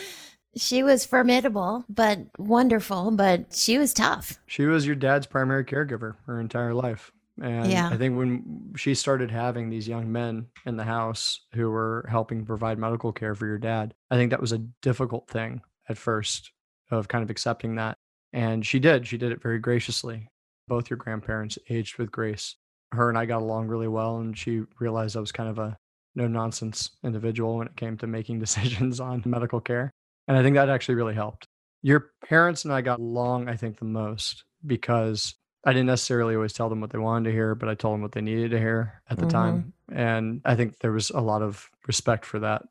She 0.56 0.82
was 0.82 1.04
formidable, 1.04 1.84
but 1.88 2.20
wonderful, 2.38 3.10
but 3.10 3.54
she 3.54 3.78
was 3.78 3.92
tough. 3.92 4.38
She 4.46 4.64
was 4.64 4.86
your 4.86 4.96
dad's 4.96 5.26
primary 5.26 5.64
caregiver 5.64 6.16
her 6.26 6.40
entire 6.40 6.74
life. 6.74 7.12
And 7.40 7.70
yeah. 7.70 7.88
I 7.88 7.96
think 7.96 8.16
when 8.16 8.72
she 8.76 8.94
started 8.94 9.30
having 9.30 9.70
these 9.70 9.86
young 9.86 10.10
men 10.10 10.46
in 10.66 10.76
the 10.76 10.84
house 10.84 11.40
who 11.54 11.70
were 11.70 12.06
helping 12.10 12.44
provide 12.44 12.78
medical 12.78 13.12
care 13.12 13.34
for 13.34 13.46
your 13.46 13.58
dad, 13.58 13.94
I 14.10 14.16
think 14.16 14.30
that 14.30 14.40
was 14.40 14.52
a 14.52 14.58
difficult 14.82 15.28
thing 15.28 15.60
at 15.88 15.98
first 15.98 16.50
of 16.90 17.08
kind 17.08 17.22
of 17.22 17.30
accepting 17.30 17.76
that. 17.76 17.96
And 18.32 18.64
she 18.64 18.78
did. 18.78 19.06
She 19.06 19.18
did 19.18 19.32
it 19.32 19.42
very 19.42 19.58
graciously. 19.58 20.28
Both 20.66 20.90
your 20.90 20.96
grandparents 20.96 21.58
aged 21.70 21.98
with 21.98 22.10
grace. 22.10 22.56
Her 22.92 23.08
and 23.08 23.18
I 23.18 23.26
got 23.26 23.42
along 23.42 23.68
really 23.68 23.88
well, 23.88 24.18
and 24.18 24.36
she 24.36 24.62
realized 24.80 25.16
I 25.16 25.20
was 25.20 25.32
kind 25.32 25.48
of 25.48 25.58
a 25.58 25.76
no 26.18 26.28
nonsense 26.28 26.90
individual 27.02 27.56
when 27.56 27.66
it 27.66 27.76
came 27.76 27.96
to 27.98 28.06
making 28.06 28.38
decisions 28.40 29.00
on 29.00 29.22
medical 29.24 29.60
care. 29.60 29.90
And 30.26 30.36
I 30.36 30.42
think 30.42 30.56
that 30.56 30.68
actually 30.68 30.96
really 30.96 31.14
helped. 31.14 31.46
Your 31.80 32.10
parents 32.28 32.64
and 32.64 32.74
I 32.74 32.82
got 32.82 32.98
along, 32.98 33.48
I 33.48 33.56
think, 33.56 33.78
the 33.78 33.86
most 33.86 34.44
because 34.66 35.34
I 35.64 35.72
didn't 35.72 35.86
necessarily 35.86 36.34
always 36.34 36.52
tell 36.52 36.68
them 36.68 36.80
what 36.80 36.90
they 36.90 36.98
wanted 36.98 37.30
to 37.30 37.32
hear, 37.34 37.54
but 37.54 37.68
I 37.68 37.74
told 37.74 37.94
them 37.94 38.02
what 38.02 38.12
they 38.12 38.20
needed 38.20 38.50
to 38.50 38.58
hear 38.58 39.02
at 39.08 39.16
the 39.16 39.26
mm-hmm. 39.26 39.30
time. 39.30 39.72
And 39.92 40.40
I 40.44 40.54
think 40.54 40.78
there 40.80 40.92
was 40.92 41.10
a 41.10 41.20
lot 41.20 41.42
of 41.42 41.68
respect 41.86 42.26
for 42.26 42.40
that, 42.40 42.62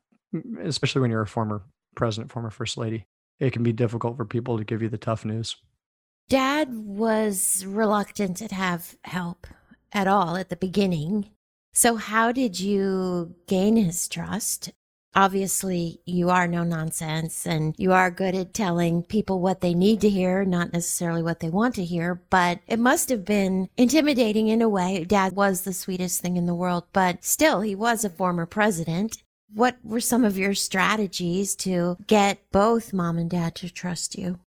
especially 0.62 1.00
when 1.00 1.10
you're 1.10 1.22
a 1.22 1.26
former 1.26 1.62
president, 1.96 2.30
former 2.30 2.50
first 2.50 2.76
lady. 2.76 3.06
It 3.40 3.52
can 3.52 3.62
be 3.62 3.72
difficult 3.72 4.16
for 4.16 4.24
people 4.24 4.58
to 4.58 4.64
give 4.64 4.82
you 4.82 4.88
the 4.88 4.98
tough 4.98 5.24
news. 5.24 5.56
Dad 6.28 6.74
was 6.74 7.64
reluctant 7.66 8.36
to 8.38 8.54
have 8.54 8.96
help 9.04 9.46
at 9.92 10.06
all 10.06 10.36
at 10.36 10.50
the 10.50 10.56
beginning. 10.56 11.30
So, 11.78 11.94
how 11.94 12.32
did 12.32 12.58
you 12.58 13.36
gain 13.46 13.76
his 13.76 14.08
trust 14.08 14.72
obviously 15.14 16.00
you 16.06 16.30
are 16.30 16.46
no 16.46 16.64
nonsense 16.64 17.46
and 17.46 17.74
you 17.78 17.92
are 17.92 18.10
good 18.10 18.34
at 18.34 18.52
telling 18.52 19.02
people 19.02 19.40
what 19.40 19.60
they 19.60 19.74
need 19.74 20.00
to 20.00 20.08
hear, 20.08 20.44
not 20.44 20.72
necessarily 20.72 21.22
what 21.22 21.40
they 21.40 21.50
want 21.50 21.76
to 21.76 21.84
hear, 21.84 22.20
but 22.30 22.60
it 22.66 22.78
must 22.78 23.08
have 23.08 23.24
been 23.24 23.68
intimidating 23.76 24.48
in 24.48 24.60
a 24.60 24.68
way. 24.68 25.04
Dad 25.04 25.34
was 25.34 25.62
the 25.62 25.72
sweetest 25.72 26.20
thing 26.20 26.36
in 26.36 26.46
the 26.46 26.54
world, 26.54 26.84
but 26.92 27.24
still, 27.24 27.60
he 27.60 27.74
was 27.76 28.04
a 28.04 28.10
former 28.10 28.44
president. 28.44 29.22
What 29.54 29.76
were 29.82 30.00
some 30.00 30.24
of 30.24 30.36
your 30.36 30.54
strategies 30.54 31.54
to 31.56 31.96
get 32.06 32.38
both 32.52 32.92
mom 32.92 33.18
and 33.18 33.30
dad 33.30 33.54
to 33.56 33.70
trust 33.70 34.18
you? 34.18 34.40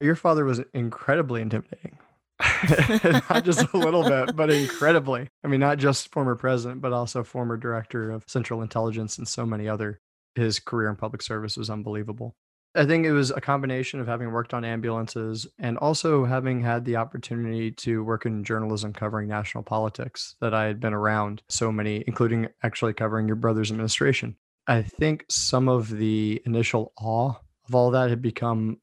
Your 0.00 0.16
father 0.16 0.44
was 0.44 0.60
incredibly 0.72 1.42
intimidating. 1.42 1.91
not 3.30 3.44
just 3.44 3.62
a 3.72 3.76
little 3.76 4.02
bit, 4.02 4.34
but 4.36 4.50
incredibly. 4.50 5.28
I 5.44 5.48
mean, 5.48 5.60
not 5.60 5.78
just 5.78 6.12
former 6.12 6.34
president, 6.34 6.80
but 6.80 6.92
also 6.92 7.22
former 7.24 7.56
director 7.56 8.10
of 8.10 8.24
Central 8.26 8.62
Intelligence 8.62 9.18
and 9.18 9.26
so 9.26 9.46
many 9.46 9.68
other. 9.68 10.00
His 10.34 10.58
career 10.58 10.88
in 10.88 10.96
public 10.96 11.22
service 11.22 11.56
was 11.56 11.68
unbelievable. 11.68 12.34
I 12.74 12.86
think 12.86 13.04
it 13.04 13.12
was 13.12 13.30
a 13.30 13.40
combination 13.40 14.00
of 14.00 14.06
having 14.06 14.32
worked 14.32 14.54
on 14.54 14.64
ambulances 14.64 15.46
and 15.58 15.76
also 15.76 16.24
having 16.24 16.62
had 16.62 16.86
the 16.86 16.96
opportunity 16.96 17.70
to 17.72 18.02
work 18.02 18.24
in 18.24 18.44
journalism 18.44 18.94
covering 18.94 19.28
national 19.28 19.62
politics 19.62 20.36
that 20.40 20.54
I 20.54 20.64
had 20.64 20.80
been 20.80 20.94
around 20.94 21.42
so 21.50 21.70
many, 21.70 22.02
including 22.06 22.48
actually 22.62 22.94
covering 22.94 23.26
your 23.26 23.36
brother's 23.36 23.70
administration. 23.70 24.36
I 24.66 24.82
think 24.82 25.26
some 25.28 25.68
of 25.68 25.90
the 25.90 26.40
initial 26.46 26.92
awe 26.96 27.34
of 27.68 27.74
all 27.74 27.90
that 27.90 28.08
had 28.08 28.22
become 28.22 28.78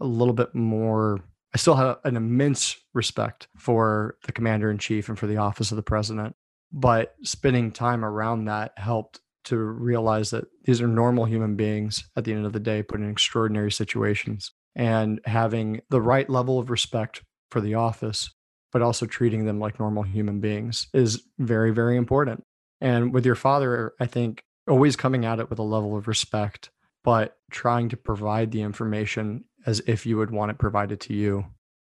a 0.00 0.06
little 0.06 0.34
bit 0.34 0.54
more. 0.54 1.20
I 1.54 1.58
still 1.58 1.76
have 1.76 1.98
an 2.04 2.16
immense 2.16 2.76
respect 2.94 3.46
for 3.56 4.16
the 4.26 4.32
commander 4.32 4.70
in 4.70 4.78
chief 4.78 5.08
and 5.08 5.16
for 5.16 5.28
the 5.28 5.36
office 5.36 5.70
of 5.70 5.76
the 5.76 5.82
president, 5.82 6.34
but 6.72 7.14
spending 7.22 7.70
time 7.70 8.04
around 8.04 8.46
that 8.46 8.72
helped 8.76 9.20
to 9.44 9.56
realize 9.56 10.30
that 10.30 10.46
these 10.64 10.82
are 10.82 10.88
normal 10.88 11.26
human 11.26 11.54
beings 11.54 12.04
at 12.16 12.24
the 12.24 12.32
end 12.32 12.44
of 12.44 12.52
the 12.52 12.60
day 12.60 12.82
put 12.82 13.00
in 13.00 13.10
extraordinary 13.10 13.70
situations 13.70 14.50
and 14.74 15.20
having 15.26 15.80
the 15.90 16.00
right 16.00 16.28
level 16.28 16.58
of 16.58 16.70
respect 16.70 17.22
for 17.50 17.60
the 17.60 17.74
office 17.74 18.30
but 18.72 18.82
also 18.82 19.06
treating 19.06 19.44
them 19.44 19.60
like 19.60 19.78
normal 19.78 20.02
human 20.02 20.40
beings 20.40 20.88
is 20.92 21.22
very 21.38 21.70
very 21.70 21.96
important. 21.96 22.42
And 22.80 23.12
with 23.12 23.24
your 23.24 23.36
father 23.36 23.92
i 24.00 24.06
think 24.06 24.42
always 24.66 24.96
coming 24.96 25.24
at 25.24 25.38
it 25.38 25.50
with 25.50 25.58
a 25.58 25.62
level 25.62 25.96
of 25.96 26.08
respect 26.08 26.70
but 27.04 27.36
trying 27.50 27.90
to 27.90 27.96
provide 27.96 28.50
the 28.50 28.62
information 28.62 29.44
as 29.66 29.80
if 29.86 30.06
you 30.06 30.16
would 30.16 30.30
want 30.30 30.50
it 30.50 30.58
provided 30.58 31.00
to 31.00 31.14
you 31.14 31.46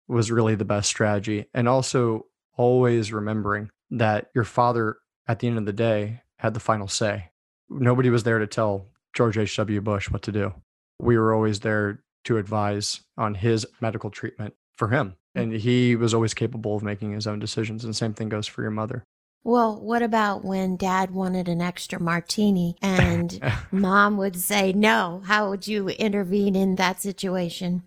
was 0.08 0.30
really 0.30 0.54
the 0.54 0.64
best 0.64 0.88
strategy 0.88 1.46
and 1.54 1.68
also 1.68 2.26
always 2.56 3.12
remembering 3.12 3.70
that 3.90 4.30
your 4.34 4.44
father 4.44 4.96
at 5.26 5.38
the 5.38 5.48
end 5.48 5.58
of 5.58 5.66
the 5.66 5.72
day 5.72 6.20
had 6.38 6.54
the 6.54 6.60
final 6.60 6.88
say 6.88 7.30
nobody 7.68 8.10
was 8.10 8.22
there 8.22 8.38
to 8.38 8.46
tell 8.46 8.86
George 9.14 9.38
H.W. 9.38 9.80
Bush 9.80 10.10
what 10.10 10.22
to 10.22 10.32
do. 10.32 10.52
We 11.00 11.18
were 11.18 11.34
always 11.34 11.60
there 11.60 12.02
to 12.24 12.38
advise 12.38 13.00
on 13.16 13.34
his 13.34 13.66
medical 13.80 14.10
treatment 14.10 14.54
for 14.72 14.88
him. 14.88 15.14
And 15.34 15.52
he 15.52 15.96
was 15.96 16.14
always 16.14 16.34
capable 16.34 16.76
of 16.76 16.82
making 16.82 17.12
his 17.12 17.26
own 17.26 17.38
decisions. 17.38 17.84
And 17.84 17.94
same 17.94 18.14
thing 18.14 18.28
goes 18.28 18.46
for 18.46 18.62
your 18.62 18.70
mother. 18.70 19.04
Well, 19.44 19.78
what 19.78 20.02
about 20.02 20.44
when 20.44 20.76
dad 20.76 21.10
wanted 21.10 21.48
an 21.48 21.60
extra 21.60 22.00
martini 22.00 22.76
and 22.80 23.38
mom 23.70 24.16
would 24.16 24.36
say 24.36 24.72
no? 24.72 25.22
How 25.26 25.50
would 25.50 25.66
you 25.66 25.88
intervene 25.90 26.56
in 26.56 26.76
that 26.76 27.00
situation? 27.00 27.82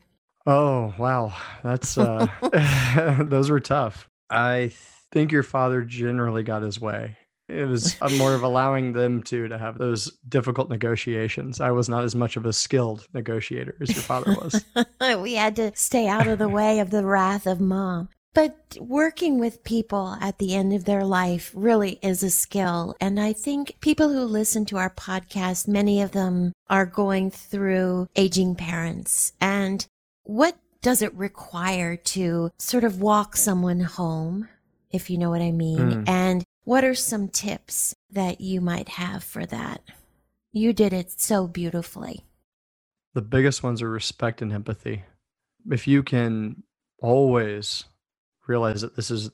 Oh, 0.46 0.94
wow. 0.98 1.34
That's, 1.64 1.98
uh, 1.98 2.28
those 3.28 3.50
were 3.50 3.60
tough. 3.60 4.08
I 4.30 4.72
think 5.12 5.32
your 5.32 5.44
father 5.44 5.82
generally 5.82 6.44
got 6.44 6.62
his 6.62 6.80
way 6.80 7.18
it 7.50 7.66
was 7.66 7.96
more 8.18 8.34
of 8.34 8.44
allowing 8.44 8.94
them 8.94 9.24
to 9.24 9.48
to 9.48 9.58
have 9.58 9.78
those 9.78 10.12
difficult 10.28 10.70
negotiations. 10.70 11.62
I 11.62 11.72
was 11.72 11.88
not 11.88 12.04
as 12.04 12.16
much 12.16 12.36
of 12.36 12.46
a 12.46 12.52
skilled 12.52 13.08
negotiator 13.14 13.76
as 13.80 13.94
your 13.94 14.04
father 14.04 14.34
was. 14.34 14.66
we 15.22 15.36
had 15.36 15.56
to 15.56 15.72
stay 15.76 16.08
out 16.08 16.28
of 16.28 16.40
the 16.40 16.50
way 16.50 16.80
of 16.80 16.90
the 16.90 17.06
wrath 17.06 17.48
of 17.48 17.62
mom. 17.62 18.10
But 18.38 18.78
working 18.80 19.40
with 19.40 19.64
people 19.64 20.16
at 20.22 20.38
the 20.38 20.54
end 20.54 20.72
of 20.72 20.86
their 20.86 21.04
life 21.04 21.52
really 21.56 21.98
is 22.04 22.22
a 22.22 22.30
skill. 22.30 22.96
And 23.02 23.20
I 23.20 23.34
think 23.34 23.78
people 23.82 24.10
who 24.10 24.26
listen 24.26 24.64
to 24.66 24.78
our 24.78 24.92
podcast, 24.92 25.68
many 25.68 26.04
of 26.04 26.12
them 26.12 26.54
are 26.70 26.86
going 26.86 27.32
through 27.32 28.10
aging 28.16 28.54
parents. 28.54 29.34
And 29.42 29.88
what 30.22 30.56
does 30.84 31.02
it 31.02 31.16
require 31.16 31.96
to 31.96 32.52
sort 32.60 32.84
of 32.84 33.02
walk 33.02 33.36
someone 33.36 33.80
home? 33.80 34.48
If 34.92 35.10
you 35.10 35.18
know 35.18 35.32
what 35.32 35.42
I 35.42 35.52
mean. 35.52 35.80
Mm. 35.80 36.08
And 36.08 36.44
what 36.64 36.84
are 36.84 36.94
some 36.94 37.30
tips 37.30 37.96
that 38.12 38.40
you 38.40 38.62
might 38.62 38.90
have 38.90 39.24
for 39.24 39.48
that? 39.48 39.82
You 40.52 40.74
did 40.74 40.94
it 40.94 41.20
so 41.20 41.48
beautifully. 41.48 42.24
The 43.16 43.24
biggest 43.24 43.64
ones 43.64 43.82
are 43.82 43.90
respect 43.90 44.44
and 44.44 44.54
empathy. 44.54 45.06
If 45.72 45.88
you 45.88 46.04
can 46.04 46.62
always 47.02 47.86
realize 48.48 48.82
that 48.82 48.96
this 48.96 49.12
is 49.12 49.30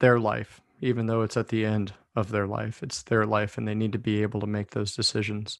their 0.00 0.18
life, 0.18 0.60
even 0.80 1.06
though 1.06 1.22
it's 1.22 1.36
at 1.36 1.48
the 1.48 1.64
end 1.64 1.92
of 2.16 2.30
their 2.30 2.46
life, 2.46 2.82
it's 2.82 3.02
their 3.02 3.26
life 3.26 3.58
and 3.58 3.66
they 3.66 3.74
need 3.74 3.92
to 3.92 3.98
be 3.98 4.22
able 4.22 4.40
to 4.40 4.46
make 4.46 4.70
those 4.70 4.94
decisions, 4.94 5.58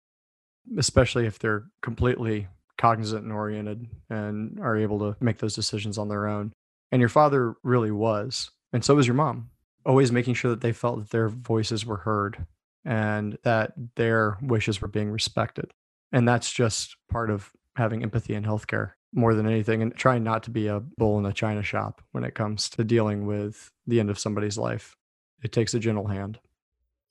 especially 0.78 1.26
if 1.26 1.38
they're 1.38 1.64
completely 1.82 2.48
cognizant 2.78 3.24
and 3.24 3.32
oriented 3.32 3.88
and 4.10 4.58
are 4.60 4.76
able 4.76 4.98
to 4.98 5.16
make 5.20 5.38
those 5.38 5.54
decisions 5.54 5.98
on 5.98 6.08
their 6.08 6.26
own. 6.26 6.52
And 6.92 7.00
your 7.00 7.08
father 7.08 7.54
really 7.62 7.90
was. 7.90 8.50
And 8.72 8.84
so 8.84 8.94
was 8.94 9.06
your 9.06 9.14
mom 9.14 9.50
always 9.86 10.10
making 10.10 10.34
sure 10.34 10.50
that 10.50 10.60
they 10.60 10.72
felt 10.72 10.98
that 10.98 11.10
their 11.10 11.28
voices 11.28 11.84
were 11.84 11.98
heard 11.98 12.46
and 12.84 13.38
that 13.44 13.72
their 13.96 14.38
wishes 14.42 14.80
were 14.80 14.88
being 14.88 15.10
respected. 15.10 15.72
And 16.12 16.26
that's 16.26 16.52
just 16.52 16.96
part 17.10 17.30
of 17.30 17.50
having 17.76 18.02
empathy 18.02 18.34
in 18.34 18.44
healthcare 18.44 18.92
more 19.14 19.34
than 19.34 19.46
anything 19.46 19.80
and 19.80 19.94
trying 19.94 20.24
not 20.24 20.42
to 20.42 20.50
be 20.50 20.66
a 20.66 20.80
bull 20.98 21.18
in 21.18 21.26
a 21.26 21.32
china 21.32 21.62
shop 21.62 22.02
when 22.12 22.24
it 22.24 22.34
comes 22.34 22.68
to 22.70 22.84
dealing 22.84 23.26
with 23.26 23.70
the 23.86 24.00
end 24.00 24.10
of 24.10 24.18
somebody's 24.18 24.58
life. 24.58 24.96
It 25.42 25.52
takes 25.52 25.74
a 25.74 25.78
gentle 25.78 26.08
hand. 26.08 26.38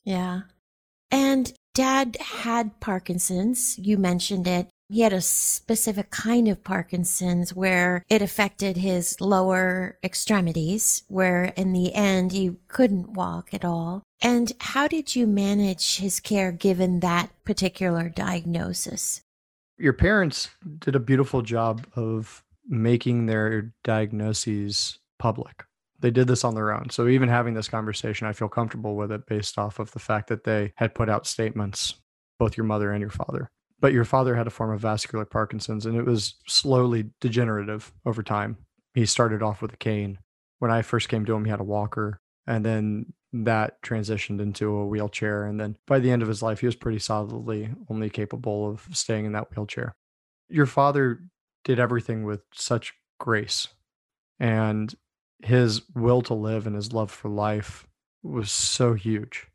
Yeah. 0.04 0.42
And 1.12 1.54
dad 1.74 2.18
had 2.20 2.80
Parkinson's. 2.80 3.78
You 3.80 3.98
mentioned 3.98 4.48
it. 4.48 4.68
He 4.90 5.02
had 5.02 5.14
a 5.14 5.22
specific 5.22 6.12
kind 6.12 6.48
of 6.48 6.64
Parkinson's 6.64 7.56
where 7.56 8.04
it 8.10 8.22
affected 8.22 8.78
his 8.78 9.20
lower 9.22 9.98
extremities, 10.04 11.04
where 11.08 11.46
in 11.56 11.74
the 11.74 11.94
end 11.96 12.32
he 12.32 12.58
couldn't 12.68 13.14
walk 13.14 13.54
at 13.54 13.66
all. 13.66 14.04
And 14.22 14.52
how 14.60 14.88
did 14.88 15.16
you 15.16 15.26
manage 15.26 15.98
his 15.98 16.20
care 16.20 16.52
given 16.52 17.00
that 17.00 17.32
particular 17.44 18.10
diagnosis? 18.10 19.22
Your 19.78 19.94
parents 19.94 20.50
did 20.80 20.96
a 20.96 21.00
beautiful 21.00 21.42
job 21.42 21.86
of 21.96 22.44
making 22.68 23.26
their 23.26 23.74
diagnoses 23.84 25.00
public. 25.20 25.64
They 26.00 26.12
did 26.12 26.28
this 26.28 26.44
on 26.44 26.56
their 26.56 26.74
own. 26.74 26.90
So 26.90 27.08
even 27.08 27.30
having 27.30 27.54
this 27.54 27.70
conversation, 27.70 28.28
I 28.28 28.34
feel 28.34 28.50
comfortable 28.50 28.96
with 28.96 29.12
it 29.12 29.26
based 29.26 29.58
off 29.58 29.80
of 29.80 29.92
the 29.92 30.00
fact 30.00 30.28
that 30.30 30.44
they 30.44 30.74
had 30.76 30.96
put 30.96 31.10
out 31.10 31.26
statements, 31.26 31.96
both 32.40 32.58
your 32.58 32.66
mother 32.66 32.92
and 32.92 33.02
your 33.02 33.10
father 33.10 33.50
but 33.84 33.92
your 33.92 34.06
father 34.06 34.34
had 34.34 34.48
a 34.48 34.50
form 34.50 34.72
of 34.72 34.80
vascular 34.80 35.26
Parkinson's 35.26 35.86
and 35.86 35.98
it 35.98 36.06
was 36.06 36.36
slowly 36.48 37.10
degenerative 37.20 37.92
over 38.06 38.24
time. 38.24 38.56
He 38.94 39.06
started 39.06 39.44
off 39.44 39.62
with 39.62 39.74
a 39.74 39.78
cane. 39.78 40.20
When 40.60 40.72
I 40.72 40.84
first 40.84 41.10
came 41.10 41.26
to 41.26 41.34
him, 41.34 41.44
he 41.44 41.52
had 41.52 41.60
a 41.60 41.66
walker 41.66 42.22
and 42.48 42.66
then 42.66 43.12
that 43.34 43.82
transitioned 43.82 44.40
into 44.40 44.70
a 44.70 44.86
wheelchair. 44.86 45.46
And 45.46 45.60
then 45.60 45.76
by 45.88 46.00
the 46.00 46.12
end 46.12 46.22
of 46.22 46.28
his 46.28 46.44
life, 46.44 46.60
he 46.60 46.68
was 46.68 46.76
pretty 46.76 47.00
solidly 47.00 47.70
only 47.90 48.10
capable 48.10 48.70
of 48.70 48.88
staying 48.92 49.26
in 49.26 49.32
that 49.34 49.56
wheelchair. 49.56 49.96
Your 50.50 50.68
father 50.68 51.20
did 51.64 51.80
everything 51.80 52.24
with 52.24 52.42
such 52.54 52.94
grace 53.20 53.70
and 54.40 54.94
his 55.42 55.82
will 55.96 56.22
to 56.22 56.34
live 56.34 56.68
and 56.68 56.76
his 56.76 56.94
love 56.94 57.12
for 57.12 57.30
life 57.30 57.88
was 58.22 58.52
so 58.52 58.94
huge. 58.94 59.48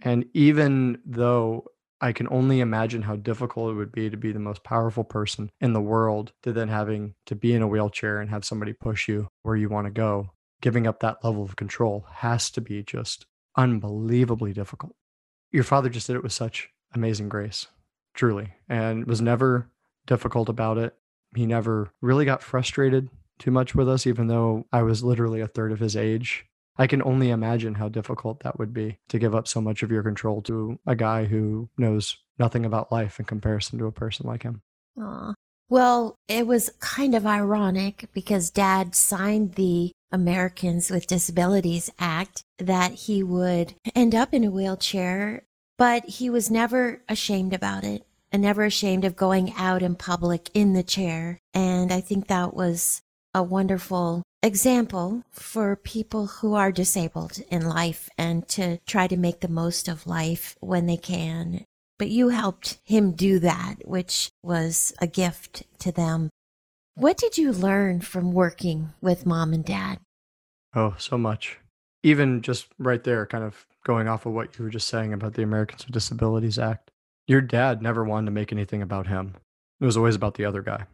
And 0.00 0.24
even 0.34 0.98
though 1.04 1.66
I 2.00 2.12
can 2.12 2.26
only 2.30 2.58
imagine 2.58 3.02
how 3.02 3.14
difficult 3.14 3.70
it 3.70 3.74
would 3.74 3.92
be 3.92 4.10
to 4.10 4.16
be 4.16 4.32
the 4.32 4.40
most 4.40 4.64
powerful 4.64 5.04
person 5.04 5.50
in 5.60 5.72
the 5.72 5.80
world 5.80 6.32
to 6.42 6.52
then 6.52 6.68
having 6.68 7.14
to 7.26 7.36
be 7.36 7.52
in 7.52 7.62
a 7.62 7.68
wheelchair 7.68 8.20
and 8.20 8.28
have 8.30 8.44
somebody 8.44 8.72
push 8.72 9.06
you 9.06 9.28
where 9.42 9.54
you 9.54 9.68
want 9.68 9.86
to 9.86 9.92
go. 9.92 10.30
Giving 10.62 10.86
up 10.86 11.00
that 11.00 11.22
level 11.24 11.42
of 11.42 11.56
control 11.56 12.06
has 12.10 12.50
to 12.52 12.60
be 12.60 12.82
just 12.84 13.26
unbelievably 13.56 14.52
difficult. 14.52 14.94
Your 15.50 15.64
father 15.64 15.90
just 15.90 16.06
did 16.06 16.16
it 16.16 16.22
with 16.22 16.32
such 16.32 16.70
amazing 16.94 17.28
grace, 17.28 17.66
truly, 18.14 18.54
and 18.68 19.04
was 19.04 19.20
never 19.20 19.68
difficult 20.06 20.48
about 20.48 20.78
it. 20.78 20.94
He 21.34 21.46
never 21.46 21.90
really 22.00 22.24
got 22.24 22.42
frustrated 22.42 23.10
too 23.38 23.50
much 23.50 23.74
with 23.74 23.88
us, 23.88 24.06
even 24.06 24.28
though 24.28 24.66
I 24.72 24.82
was 24.82 25.02
literally 25.02 25.40
a 25.40 25.48
third 25.48 25.72
of 25.72 25.80
his 25.80 25.96
age. 25.96 26.46
I 26.76 26.86
can 26.86 27.02
only 27.02 27.30
imagine 27.30 27.74
how 27.74 27.88
difficult 27.88 28.44
that 28.44 28.58
would 28.58 28.72
be 28.72 28.98
to 29.08 29.18
give 29.18 29.34
up 29.34 29.48
so 29.48 29.60
much 29.60 29.82
of 29.82 29.90
your 29.90 30.02
control 30.02 30.42
to 30.42 30.78
a 30.86 30.94
guy 30.94 31.24
who 31.24 31.68
knows 31.76 32.16
nothing 32.38 32.64
about 32.64 32.92
life 32.92 33.18
in 33.18 33.26
comparison 33.26 33.78
to 33.80 33.86
a 33.86 33.92
person 33.92 34.26
like 34.26 34.44
him. 34.44 34.62
Aw. 35.00 35.34
Well, 35.68 36.14
it 36.28 36.46
was 36.46 36.70
kind 36.80 37.14
of 37.14 37.26
ironic 37.26 38.08
because 38.12 38.50
dad 38.50 38.94
signed 38.94 39.54
the 39.54 39.90
Americans 40.12 40.90
with 40.90 41.06
Disabilities 41.06 41.90
Act 41.98 42.44
that 42.58 42.92
he 42.92 43.22
would 43.22 43.74
end 43.94 44.14
up 44.14 44.32
in 44.32 44.44
a 44.44 44.50
wheelchair, 44.50 45.42
but 45.78 46.04
he 46.04 46.30
was 46.30 46.50
never 46.50 47.02
ashamed 47.08 47.52
about 47.52 47.82
it 47.82 48.06
and 48.30 48.42
never 48.42 48.64
ashamed 48.64 49.04
of 49.04 49.16
going 49.16 49.52
out 49.56 49.82
in 49.82 49.94
public 49.94 50.50
in 50.54 50.74
the 50.74 50.82
chair. 50.82 51.38
And 51.52 51.92
I 51.92 52.00
think 52.00 52.28
that 52.28 52.54
was 52.54 53.02
a 53.34 53.42
wonderful 53.42 54.22
example 54.42 55.22
for 55.30 55.76
people 55.76 56.26
who 56.26 56.54
are 56.54 56.72
disabled 56.72 57.40
in 57.50 57.66
life 57.68 58.08
and 58.18 58.46
to 58.48 58.78
try 58.86 59.06
to 59.06 59.16
make 59.16 59.40
the 59.40 59.48
most 59.48 59.88
of 59.88 60.06
life 60.06 60.56
when 60.60 60.86
they 60.86 60.96
can. 60.96 61.64
but 62.02 62.10
you 62.10 62.30
helped 62.30 62.78
him 62.84 63.12
do 63.12 63.38
that, 63.38 63.76
which 63.84 64.28
was 64.42 64.92
a 65.00 65.06
gift 65.06 65.62
to 65.78 65.92
them. 65.92 66.28
What 66.94 67.16
did 67.16 67.38
you 67.38 67.52
learn 67.52 68.02
from 68.02 68.32
working 68.32 68.92
with 69.00 69.24
mom 69.24 69.54
and 69.54 69.64
dad? 69.64 69.98
Oh, 70.74 70.94
so 70.98 71.16
much. 71.16 71.58
Even 72.02 72.42
just 72.42 72.66
right 72.78 73.02
there, 73.02 73.24
kind 73.24 73.44
of 73.44 73.66
going 73.86 74.08
off 74.08 74.26
of 74.26 74.34
what 74.34 74.58
you 74.58 74.64
were 74.64 74.70
just 74.70 74.88
saying 74.88 75.14
about 75.14 75.32
the 75.32 75.42
Americans 75.42 75.86
with 75.86 75.94
Disabilities 75.94 76.58
Act. 76.58 76.90
Your 77.26 77.40
dad 77.40 77.80
never 77.80 78.04
wanted 78.04 78.26
to 78.26 78.32
make 78.32 78.52
anything 78.52 78.82
about 78.82 79.06
him. 79.06 79.36
It 79.80 79.86
was 79.86 79.96
always 79.96 80.16
about 80.16 80.34
the 80.34 80.44
other 80.44 80.60
guy. 80.60 80.84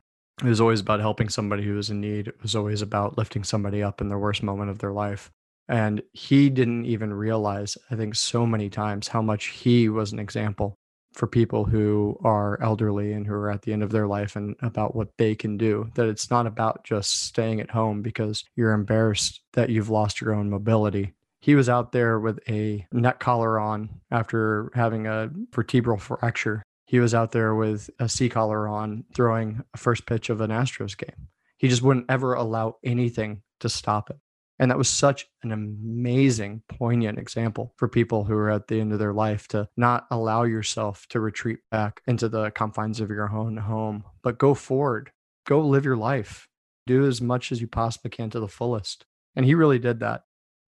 It 0.41 0.47
was 0.47 0.61
always 0.61 0.81
about 0.81 1.01
helping 1.01 1.29
somebody 1.29 1.65
who 1.65 1.75
was 1.75 1.91
in 1.91 2.01
need. 2.01 2.29
It 2.29 2.41
was 2.43 2.55
always 2.55 2.81
about 2.81 3.19
lifting 3.19 3.43
somebody 3.43 3.83
up 3.83 4.01
in 4.01 4.09
their 4.09 4.21
worst 4.21 4.45
moment 4.45 4.71
of 4.71 4.79
their 4.79 4.93
life. 4.93 5.33
And 5.69 6.01
he 6.13 6.49
didn't 6.49 6.87
even 6.87 7.13
realize, 7.13 7.77
I 7.91 7.97
think, 7.97 8.15
so 8.15 8.47
many 8.47 8.71
times 8.71 9.09
how 9.09 9.21
much 9.21 9.47
he 9.47 9.89
was 9.89 10.13
an 10.13 10.21
example 10.21 10.77
for 11.13 11.27
people 11.27 11.65
who 11.65 12.19
are 12.23 12.61
elderly 12.63 13.13
and 13.13 13.27
who 13.27 13.35
are 13.35 13.51
at 13.51 13.63
the 13.63 13.73
end 13.73 13.83
of 13.83 13.91
their 13.91 14.07
life 14.07 14.37
and 14.37 14.55
about 14.63 14.95
what 14.95 15.09
they 15.19 15.35
can 15.35 15.57
do. 15.57 15.91
That 15.95 16.09
it's 16.09 16.31
not 16.31 16.47
about 16.47 16.85
just 16.85 17.25
staying 17.25 17.61
at 17.61 17.71
home 17.71 18.03
because 18.03 18.45
you're 18.57 18.73
embarrassed 18.73 19.41
that 19.55 19.71
you've 19.71 19.91
lost 19.91 20.21
your 20.21 20.33
own 20.33 20.51
mobility. 20.51 21.15
He 21.41 21.55
was 21.55 21.69
out 21.69 21.93
there 21.93 22.19
with 22.19 22.41
a 22.49 22.87
neck 22.93 23.21
collar 23.21 23.59
on 23.59 24.01
after 24.11 24.71
having 24.75 25.07
a 25.07 25.31
vertebral 25.53 25.99
fracture. 25.99 26.63
He 26.87 27.01
was 27.01 27.15
out 27.15 27.33
there 27.33 27.55
with 27.55 27.91
a 27.99 28.09
C 28.09 28.29
collar 28.29 28.67
on 28.67 29.05
throwing 29.15 29.63
a 29.75 29.79
first 29.79 30.07
pitch 30.07 30.31
of 30.31 30.41
an 30.41 30.51
Astros 30.51 30.97
game. 30.97 31.29
He 31.59 31.69
just 31.69 31.83
wouldn't 31.83 32.07
ever 32.09 32.35
allow 32.35 32.77
anything 32.85 33.43
to 33.61 33.69
stop 33.69 34.11
it. 34.11 34.19
And 34.59 34.71
that 34.71 34.79
was 34.79 34.89
such 34.89 35.27
an 35.43 35.53
amazing, 35.53 36.63
poignant 36.69 37.19
example 37.19 37.75
for 37.77 37.89
people 37.89 38.25
who 38.25 38.35
are 38.35 38.51
at 38.51 38.67
the 38.67 38.81
end 38.81 38.93
of 38.93 38.99
their 38.99 39.13
life 39.13 39.47
to 39.49 39.69
not 39.77 40.07
allow 40.11 40.43
yourself 40.43 41.07
to 41.11 41.21
retreat 41.21 41.61
back 41.71 42.01
into 42.07 42.29
the 42.29 42.51
confines 42.51 43.01
of 43.01 43.11
your 43.11 43.31
own 43.31 43.57
home, 43.57 44.05
but 44.23 44.39
go 44.39 44.55
forward, 44.55 45.13
go 45.47 45.61
live 45.61 45.85
your 45.85 45.97
life, 45.97 46.49
do 46.87 47.07
as 47.07 47.21
much 47.21 47.53
as 47.53 47.61
you 47.61 47.69
possibly 47.69 48.11
can 48.11 48.31
to 48.31 48.41
the 48.41 48.49
fullest. 48.49 49.07
And 49.37 49.47
he 49.47 49.55
really 49.55 49.79
did 49.79 50.01
that. 50.01 50.25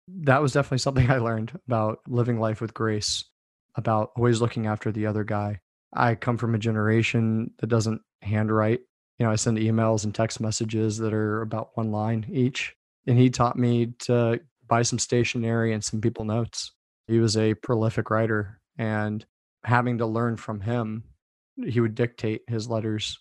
That 0.07 0.43
was 0.43 0.53
definitely 0.53 0.79
something 0.79 1.11
I 1.11 1.19
learned 1.19 1.59
about 1.67 1.99
living 2.07 2.39
life 2.39 2.61
with 2.61 2.75
grace, 2.75 3.25
about 3.75 4.13
always 4.17 4.41
looking 4.41 4.67
after 4.67 4.93
the 4.93 5.07
other 5.07 5.25
guy. 5.25 5.61
I 5.93 6.15
come 6.15 6.37
from 6.37 6.55
a 6.55 6.59
generation 6.59 7.53
that 7.59 7.67
doesn't 7.67 8.03
handwrite. 8.23 8.81
You 9.19 9.27
know, 9.27 9.33
I 9.33 9.37
send 9.37 9.59
emails 9.59 10.05
and 10.05 10.15
text 10.15 10.41
messages 10.41 10.99
that 10.99 11.13
are 11.13 11.43
about 11.43 11.71
one 11.75 11.91
line 11.91 12.27
each 12.31 12.77
and 13.11 13.19
he 13.19 13.29
taught 13.29 13.59
me 13.59 13.87
to 13.99 14.39
buy 14.69 14.83
some 14.83 15.01
stationery 15.01 15.73
and 15.73 15.83
some 15.83 16.01
people 16.01 16.25
notes. 16.25 16.71
He 17.09 17.19
was 17.19 17.37
a 17.37 17.55
prolific 17.55 18.09
writer 18.09 18.61
and 18.79 19.27
having 19.65 19.99
to 19.99 20.07
learn 20.07 20.37
from 20.37 20.61
him, 20.61 21.03
he 21.67 21.81
would 21.81 21.97
dictate 21.97 22.43
his 22.47 22.69
letters 22.69 23.19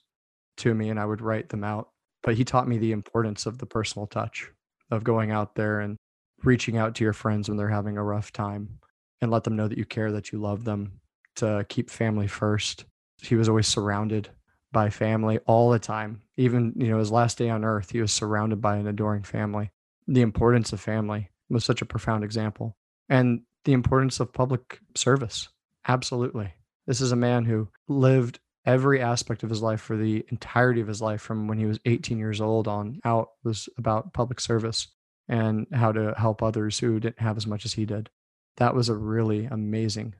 to 0.57 0.75
me 0.75 0.89
and 0.89 0.99
I 0.99 1.05
would 1.05 1.21
write 1.21 1.49
them 1.49 1.63
out. 1.63 1.89
But 2.21 2.35
he 2.35 2.43
taught 2.43 2.67
me 2.67 2.77
the 2.77 2.91
importance 2.91 3.47
of 3.47 3.57
the 3.57 3.65
personal 3.65 4.05
touch 4.05 4.51
of 4.91 5.03
going 5.03 5.31
out 5.31 5.55
there 5.55 5.79
and 5.79 5.97
reaching 6.43 6.77
out 6.77 6.93
to 6.95 7.03
your 7.03 7.13
friends 7.13 7.49
when 7.49 7.57
they're 7.57 7.67
having 7.67 7.97
a 7.97 8.03
rough 8.03 8.31
time 8.31 8.77
and 9.21 9.31
let 9.31 9.43
them 9.43 9.55
know 9.55 9.67
that 9.67 9.77
you 9.79 9.85
care, 9.85 10.11
that 10.11 10.31
you 10.31 10.37
love 10.37 10.65
them, 10.65 11.01
to 11.37 11.65
keep 11.67 11.89
family 11.89 12.27
first. 12.27 12.85
He 13.23 13.33
was 13.33 13.49
always 13.49 13.65
surrounded 13.65 14.29
by 14.71 14.91
family 14.91 15.39
all 15.47 15.71
the 15.71 15.79
time. 15.79 16.21
Even, 16.37 16.73
you 16.75 16.89
know, 16.89 16.99
his 16.99 17.11
last 17.11 17.39
day 17.39 17.49
on 17.49 17.65
earth, 17.65 17.89
he 17.89 18.01
was 18.01 18.13
surrounded 18.13 18.61
by 18.61 18.77
an 18.77 18.85
adoring 18.85 19.23
family. 19.23 19.71
The 20.09 20.21
importance 20.21 20.73
of 20.73 20.81
family 20.81 21.29
was 21.49 21.63
such 21.63 21.81
a 21.83 21.85
profound 21.85 22.23
example. 22.23 22.75
And 23.07 23.41
the 23.65 23.73
importance 23.73 24.19
of 24.19 24.33
public 24.33 24.79
service. 24.95 25.49
Absolutely. 25.87 26.53
This 26.87 26.99
is 26.99 27.11
a 27.11 27.15
man 27.15 27.45
who 27.45 27.69
lived 27.87 28.39
every 28.65 29.01
aspect 29.01 29.43
of 29.43 29.49
his 29.49 29.61
life 29.61 29.81
for 29.81 29.95
the 29.95 30.25
entirety 30.29 30.81
of 30.81 30.87
his 30.87 31.01
life 31.01 31.21
from 31.21 31.47
when 31.47 31.59
he 31.59 31.65
was 31.65 31.79
18 31.85 32.17
years 32.17 32.41
old 32.41 32.67
on 32.67 32.99
out 33.05 33.29
was 33.43 33.69
about 33.77 34.13
public 34.13 34.39
service 34.39 34.87
and 35.27 35.67
how 35.71 35.91
to 35.91 36.13
help 36.17 36.41
others 36.41 36.79
who 36.79 36.99
didn't 36.99 37.19
have 37.19 37.37
as 37.37 37.45
much 37.45 37.63
as 37.63 37.73
he 37.73 37.85
did. 37.85 38.09
That 38.57 38.73
was 38.73 38.89
a 38.89 38.95
really 38.95 39.45
amazing, 39.45 40.15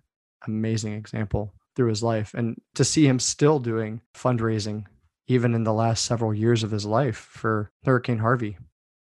amazing 0.45 0.93
example 0.93 1.54
through 1.75 1.89
his 1.89 2.04
life. 2.04 2.34
And 2.36 2.62
to 2.75 2.86
see 2.86 3.08
him 3.08 3.19
still 3.19 3.58
doing 3.58 4.02
fundraising, 4.15 4.86
even 5.28 5.56
in 5.56 5.63
the 5.63 5.73
last 5.73 6.06
several 6.06 6.34
years 6.34 6.63
of 6.63 6.71
his 6.71 6.86
life 6.86 7.17
for 7.17 7.71
Hurricane 7.86 8.19
Harvey, 8.19 8.58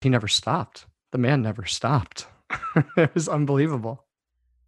he 0.00 0.08
never 0.08 0.28
stopped. 0.28 0.86
The 1.12 1.18
man 1.18 1.42
never 1.42 1.64
stopped. 1.64 2.26
it 2.96 3.14
was 3.14 3.28
unbelievable. 3.28 4.04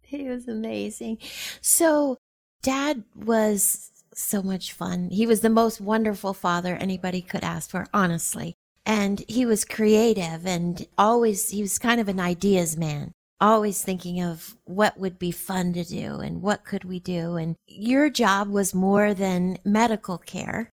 He 0.01 0.27
was 0.27 0.47
amazing. 0.47 1.19
So, 1.61 2.17
dad 2.61 3.03
was 3.15 3.91
so 4.13 4.41
much 4.41 4.73
fun. 4.73 5.09
He 5.11 5.27
was 5.27 5.41
the 5.41 5.49
most 5.49 5.79
wonderful 5.79 6.33
father 6.33 6.75
anybody 6.75 7.21
could 7.21 7.43
ask 7.43 7.69
for, 7.69 7.85
honestly. 7.93 8.55
And 8.85 9.23
he 9.27 9.45
was 9.45 9.65
creative 9.65 10.47
and 10.47 10.87
always, 10.97 11.49
he 11.49 11.61
was 11.61 11.77
kind 11.77 12.01
of 12.01 12.09
an 12.09 12.19
ideas 12.19 12.75
man 12.75 13.13
always 13.41 13.81
thinking 13.81 14.21
of 14.21 14.57
what 14.65 14.97
would 14.97 15.17
be 15.17 15.31
fun 15.31 15.73
to 15.73 15.83
do 15.83 16.19
and 16.19 16.41
what 16.41 16.65
could 16.65 16.83
we 16.83 16.99
do. 16.99 17.35
And 17.35 17.55
your 17.67 18.09
job 18.09 18.49
was 18.49 18.73
more 18.73 19.13
than 19.13 19.57
medical 19.63 20.17
care. 20.17 20.69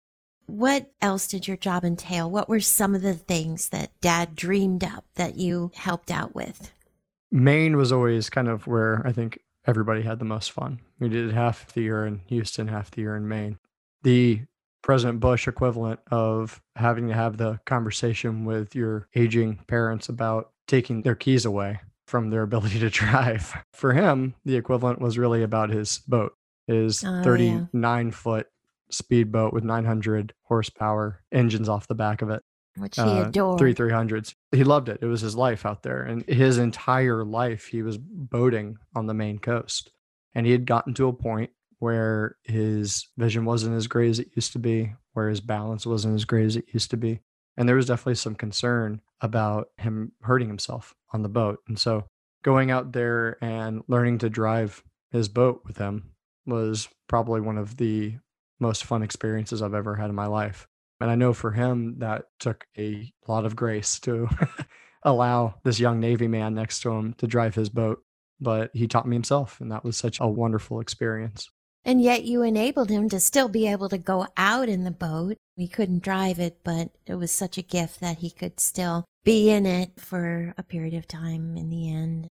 What 0.52 0.92
else 1.02 1.30
did 1.30 1.48
your 1.48 1.56
job 1.56 1.86
entail? 1.86 2.30
What 2.30 2.50
were 2.50 2.60
some 2.60 2.94
of 2.94 3.02
the 3.02 3.14
things 3.14 3.70
that 3.70 3.90
dad 4.02 4.36
dreamed 4.36 4.84
up 4.84 5.06
that 5.16 5.38
you 5.38 5.72
helped 5.74 6.12
out 6.12 6.36
with? 6.36 6.74
Maine 7.32 7.78
was 7.78 7.94
always 7.94 8.30
kind 8.30 8.50
of 8.50 8.68
where 8.68 9.02
I 9.06 9.14
think 9.14 9.40
everybody 9.66 10.02
had 10.02 10.20
the 10.20 10.26
most 10.26 10.52
fun. 10.52 10.82
We 11.00 11.08
did 11.08 11.32
half 11.32 11.72
the 11.74 11.84
year 11.84 12.06
in 12.06 12.20
Houston, 12.28 12.68
half 12.68 12.92
the 12.92 13.00
year 13.00 13.16
in 13.16 13.30
Maine. 13.30 13.60
The 14.04 14.42
President 14.82 15.22
Bush 15.22 15.48
equivalent 15.48 16.02
of 16.12 16.62
having 16.76 17.08
to 17.08 17.14
have 17.14 17.38
the 17.38 17.62
conversation 17.66 18.44
with 18.44 18.76
your 18.76 19.08
aging 19.16 19.60
parents 19.68 20.10
about 20.10 20.52
taking 20.68 21.04
their 21.04 21.16
keys 21.16 21.46
away 21.46 21.80
from 22.08 22.30
their 22.30 22.42
ability 22.44 22.80
to 22.80 22.90
drive. 22.90 23.56
For 23.72 23.94
him, 23.94 24.36
the 24.44 24.58
equivalent 24.58 25.00
was 25.00 25.18
really 25.18 25.44
about 25.44 25.70
his 25.70 26.00
boat, 26.10 26.36
his 26.68 27.06
oh, 27.06 27.24
39 27.24 28.06
yeah. 28.06 28.12
foot 28.12 28.48
speedboat 28.94 29.54
with 29.54 29.64
900 29.64 30.34
horsepower 30.44 31.24
engines 31.32 31.70
off 31.70 31.88
the 31.88 31.96
back 31.96 32.22
of 32.22 32.30
it. 32.30 32.44
Which 32.78 32.96
he 32.96 33.02
uh, 33.02 33.28
adored. 33.28 33.60
Three 33.60 33.74
300s. 33.74 34.34
He 34.52 34.64
loved 34.64 34.90
it. 34.90 35.00
It 35.02 35.06
was 35.06 35.22
his 35.22 35.36
life 35.36 35.66
out 35.66 35.84
there. 35.84 36.04
And 36.04 36.24
his 36.24 36.58
entire 36.58 37.26
life, 37.26 37.68
he 37.68 37.82
was 37.82 37.98
boating 37.98 38.78
on 38.96 39.08
the 39.08 39.14
Maine 39.14 39.40
coast. 39.40 39.92
And 40.34 40.46
he 40.46 40.54
had 40.54 40.66
gotten 40.66 40.94
to 40.94 41.08
a 41.08 41.14
point 41.14 41.52
where 41.80 42.38
his 42.44 43.08
vision 43.18 43.44
wasn't 43.44 43.76
as 43.76 43.88
great 43.88 44.10
as 44.10 44.20
it 44.20 44.30
used 44.36 44.54
to 44.54 44.60
be, 44.60 44.94
where 45.14 45.28
his 45.28 45.42
balance 45.42 45.86
wasn't 45.86 46.16
as 46.16 46.26
great 46.26 46.46
as 46.46 46.56
it 46.56 46.66
used 46.74 46.92
to 46.92 46.98
be. 46.98 47.20
And 47.58 47.68
there 47.68 47.76
was 47.76 47.88
definitely 47.88 48.16
some 48.16 48.36
concern 48.36 49.02
about 49.20 49.70
him 49.78 50.14
hurting 50.22 50.48
himself 50.48 50.96
on 51.12 51.24
the 51.24 51.30
boat. 51.30 51.60
And 51.68 51.78
so 51.78 52.06
going 52.44 52.72
out 52.72 52.94
there 52.94 53.38
and 53.44 53.82
learning 53.88 54.20
to 54.20 54.30
drive 54.30 54.84
his 55.12 55.28
boat 55.28 55.62
with 55.66 55.78
him 55.78 56.12
was 56.46 56.88
probably 57.08 57.42
one 57.42 57.58
of 57.58 57.78
the 57.78 58.16
most 58.62 58.86
fun 58.86 59.04
experiences 59.04 59.62
I've 59.62 59.74
ever 59.74 59.95
had 59.95 60.10
in 60.10 60.15
my 60.15 60.28
life. 60.28 60.67
And 61.00 61.10
I 61.10 61.15
know 61.15 61.34
for 61.34 61.52
him 61.52 62.00
that 62.00 62.26
took 62.39 62.65
a 62.78 63.12
lot 63.28 63.45
of 63.45 63.56
grace 63.56 64.00
to 64.02 64.30
allow 65.04 65.56
this 65.63 65.80
young 65.80 66.00
Navy 66.00 66.28
man 66.28 66.54
next 66.54 66.82
to 66.82 66.91
him 66.91 67.13
to 67.15 67.28
drive 67.28 67.56
his 67.56 67.69
boat. 67.69 68.04
But 68.39 68.71
he 68.74 68.88
taught 68.88 69.08
me 69.08 69.15
himself, 69.15 69.62
and 69.62 69.71
that 69.71 69.84
was 69.84 69.97
such 69.97 70.19
a 70.19 70.28
wonderful 70.28 70.80
experience. 70.80 71.50
And 71.84 72.02
yet 72.02 72.24
you 72.24 72.43
enabled 72.43 72.89
him 72.89 73.10
to 73.10 73.19
still 73.19 73.50
be 73.50 73.67
able 73.67 73.89
to 73.89 73.97
go 73.97 74.28
out 74.38 74.69
in 74.69 74.84
the 74.84 74.91
boat. 74.91 75.38
He 75.56 75.67
couldn't 75.67 76.04
drive 76.04 76.39
it, 76.39 76.60
but 76.63 76.91
it 77.08 77.15
was 77.15 77.32
such 77.32 77.58
a 77.58 77.63
gift 77.63 78.00
that 78.00 78.19
he 78.19 78.30
could 78.30 78.60
still 78.60 79.06
be 79.24 79.50
in 79.50 79.65
it 79.65 80.00
for 80.00 80.54
a 80.58 80.63
period 80.63 80.93
of 80.93 81.08
time 81.08 81.58
in 81.58 81.69
the 81.69 81.91
end. 81.91 82.28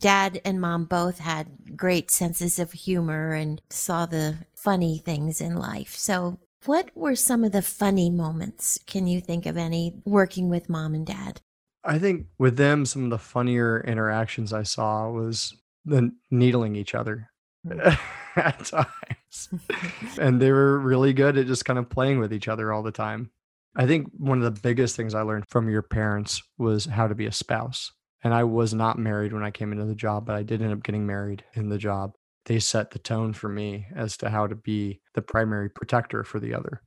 Dad 0.00 0.40
and 0.44 0.60
mom 0.60 0.84
both 0.84 1.18
had 1.18 1.76
great 1.76 2.10
senses 2.10 2.58
of 2.58 2.72
humor 2.72 3.32
and 3.32 3.62
saw 3.70 4.06
the 4.06 4.36
funny 4.54 4.98
things 4.98 5.40
in 5.40 5.56
life. 5.56 5.94
So, 5.94 6.38
what 6.64 6.90
were 6.94 7.14
some 7.14 7.44
of 7.44 7.52
the 7.52 7.62
funny 7.62 8.10
moments? 8.10 8.78
Can 8.86 9.06
you 9.06 9.20
think 9.20 9.46
of 9.46 9.56
any 9.56 9.94
working 10.04 10.48
with 10.48 10.68
mom 10.68 10.94
and 10.94 11.06
dad? 11.06 11.40
I 11.84 11.98
think 11.98 12.26
with 12.38 12.56
them, 12.56 12.84
some 12.84 13.04
of 13.04 13.10
the 13.10 13.18
funnier 13.18 13.80
interactions 13.86 14.52
I 14.52 14.64
saw 14.64 15.08
was 15.08 15.54
the 15.84 16.12
needling 16.30 16.74
each 16.74 16.94
other. 16.94 17.30
Mm. 17.66 17.98
at 18.36 18.64
times. 18.64 19.48
and 20.18 20.40
they 20.40 20.52
were 20.52 20.78
really 20.78 21.12
good 21.12 21.38
at 21.38 21.46
just 21.46 21.64
kind 21.64 21.78
of 21.78 21.88
playing 21.88 22.18
with 22.18 22.32
each 22.32 22.48
other 22.48 22.72
all 22.72 22.82
the 22.82 22.92
time. 22.92 23.30
I 23.74 23.86
think 23.86 24.08
one 24.16 24.42
of 24.42 24.54
the 24.54 24.60
biggest 24.60 24.96
things 24.96 25.14
I 25.14 25.22
learned 25.22 25.48
from 25.48 25.68
your 25.68 25.82
parents 25.82 26.42
was 26.58 26.86
how 26.86 27.08
to 27.08 27.14
be 27.14 27.26
a 27.26 27.32
spouse. 27.32 27.92
And 28.24 28.34
I 28.34 28.44
was 28.44 28.74
not 28.74 28.98
married 28.98 29.32
when 29.32 29.44
I 29.44 29.50
came 29.50 29.72
into 29.72 29.84
the 29.84 29.94
job, 29.94 30.26
but 30.26 30.36
I 30.36 30.42
did 30.42 30.62
end 30.62 30.72
up 30.72 30.82
getting 30.82 31.06
married 31.06 31.44
in 31.54 31.68
the 31.68 31.78
job. 31.78 32.14
They 32.46 32.58
set 32.58 32.90
the 32.90 32.98
tone 32.98 33.32
for 33.32 33.48
me 33.48 33.86
as 33.94 34.16
to 34.18 34.30
how 34.30 34.46
to 34.46 34.54
be 34.54 35.00
the 35.14 35.22
primary 35.22 35.68
protector 35.68 36.24
for 36.24 36.40
the 36.40 36.54
other. 36.54 36.82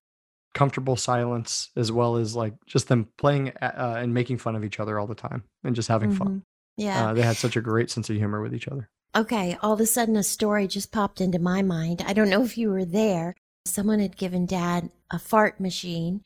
Comfortable 0.54 0.96
silence, 0.96 1.70
as 1.76 1.92
well 1.92 2.16
as 2.16 2.36
like 2.36 2.54
just 2.66 2.88
them 2.88 3.10
playing 3.18 3.50
uh, 3.62 3.96
and 3.98 4.14
making 4.14 4.38
fun 4.38 4.56
of 4.56 4.64
each 4.64 4.80
other 4.80 4.98
all 4.98 5.08
the 5.08 5.16
time 5.16 5.44
and 5.64 5.76
just 5.76 5.88
having 5.88 6.10
mm-hmm. 6.10 6.24
fun. 6.24 6.44
Yeah. 6.78 7.10
Uh, 7.10 7.14
they 7.14 7.22
had 7.22 7.36
such 7.36 7.56
a 7.56 7.62
great 7.62 7.92
sense 7.92 8.10
of 8.10 8.16
humor 8.16 8.42
with 8.42 8.56
each 8.56 8.68
other. 8.68 8.90
Okay, 9.16 9.58
all 9.62 9.74
of 9.74 9.80
a 9.80 9.86
sudden 9.86 10.16
a 10.16 10.24
story 10.24 10.68
just 10.68 10.92
popped 10.92 11.20
into 11.20 11.40
my 11.40 11.62
mind. 11.62 12.04
I 12.06 12.14
don't 12.14 12.30
know 12.30 12.44
if 12.44 12.58
you 12.58 12.70
were 12.70 12.86
there. 12.86 13.36
Someone 13.66 14.00
had 14.00 14.18
given 14.18 14.46
dad 14.46 14.90
a 15.12 15.20
fart 15.20 15.60
machine 15.60 16.22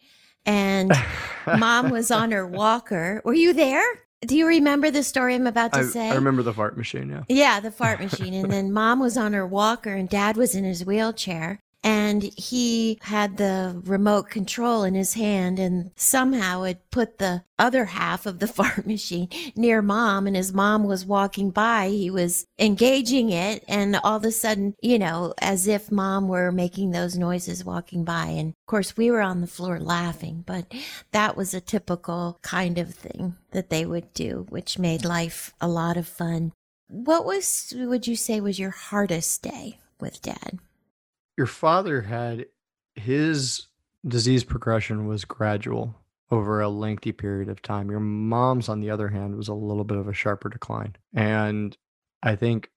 and 0.45 0.91
mom 1.57 1.89
was 1.89 2.11
on 2.11 2.31
her 2.31 2.45
walker. 2.45 3.21
Were 3.25 3.33
you 3.33 3.53
there? 3.53 3.85
Do 4.25 4.37
you 4.37 4.47
remember 4.47 4.91
the 4.91 5.03
story 5.03 5.35
I'm 5.35 5.47
about 5.47 5.73
to 5.73 5.79
I, 5.79 5.83
say? 5.83 6.09
I 6.09 6.15
remember 6.15 6.43
the 6.43 6.53
fart 6.53 6.77
machine, 6.77 7.09
yeah. 7.09 7.23
Yeah, 7.27 7.59
the 7.59 7.71
fart 7.71 7.99
machine. 7.99 8.33
and 8.33 8.51
then 8.51 8.71
mom 8.73 8.99
was 8.99 9.17
on 9.17 9.33
her 9.33 9.45
walker 9.45 9.93
and 9.93 10.09
dad 10.09 10.37
was 10.37 10.55
in 10.55 10.63
his 10.63 10.85
wheelchair 10.85 11.59
and 12.13 12.21
he 12.21 12.99
had 13.01 13.37
the 13.37 13.81
remote 13.85 14.29
control 14.29 14.83
in 14.83 14.93
his 14.93 15.15
hand 15.15 15.57
and 15.57 15.89
somehow 15.95 16.61
had 16.61 16.91
put 16.91 17.17
the 17.17 17.43
other 17.57 17.85
half 17.85 18.27
of 18.27 18.37
the 18.37 18.47
fart 18.57 18.85
machine 18.85 19.27
near 19.55 19.81
mom 19.81 20.27
and 20.27 20.35
his 20.35 20.53
mom 20.53 20.83
was 20.83 21.05
walking 21.05 21.49
by 21.49 21.89
he 21.89 22.11
was 22.11 22.45
engaging 22.59 23.31
it 23.31 23.63
and 23.67 23.95
all 24.03 24.17
of 24.17 24.25
a 24.25 24.31
sudden 24.31 24.75
you 24.81 24.99
know 24.99 25.33
as 25.39 25.67
if 25.67 25.91
mom 25.91 26.27
were 26.27 26.51
making 26.51 26.91
those 26.91 27.17
noises 27.17 27.65
walking 27.65 28.03
by 28.03 28.27
and 28.27 28.49
of 28.49 28.67
course 28.67 28.95
we 28.95 29.09
were 29.09 29.21
on 29.21 29.41
the 29.41 29.47
floor 29.47 29.79
laughing 29.79 30.43
but 30.45 30.71
that 31.11 31.35
was 31.35 31.53
a 31.53 31.61
typical 31.61 32.37
kind 32.43 32.77
of 32.77 32.93
thing 32.93 33.35
that 33.51 33.69
they 33.71 33.85
would 33.85 34.13
do 34.13 34.45
which 34.49 34.77
made 34.77 35.03
life 35.03 35.53
a 35.59 35.67
lot 35.67 35.97
of 35.97 36.07
fun. 36.07 36.51
What 36.87 37.25
was 37.25 37.73
would 37.75 38.05
you 38.05 38.15
say 38.15 38.39
was 38.39 38.59
your 38.59 38.71
hardest 38.71 39.41
day 39.41 39.79
with 39.99 40.21
dad 40.21 40.59
your 41.37 41.47
father 41.47 42.01
had 42.01 42.45
his 42.95 43.67
disease 44.05 44.43
progression 44.43 45.07
was 45.07 45.25
gradual 45.25 45.95
over 46.31 46.61
a 46.61 46.69
lengthy 46.69 47.11
period 47.11 47.49
of 47.49 47.61
time. 47.61 47.89
Your 47.91 47.99
mom's, 47.99 48.69
on 48.69 48.79
the 48.79 48.89
other 48.89 49.07
hand, 49.09 49.35
was 49.35 49.47
a 49.47 49.53
little 49.53 49.83
bit 49.83 49.97
of 49.97 50.07
a 50.07 50.13
sharper 50.13 50.49
decline. 50.49 50.95
And 51.13 51.77
I 52.21 52.35
think 52.35 52.69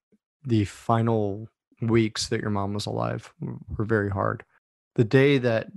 the 0.44 0.64
final 0.64 1.48
weeks 1.80 2.28
that 2.28 2.40
your 2.40 2.50
mom 2.50 2.74
was 2.74 2.86
alive 2.86 3.32
were 3.40 3.84
very 3.84 4.10
hard. 4.10 4.44
The 4.94 5.04
day 5.04 5.38
that 5.38 5.68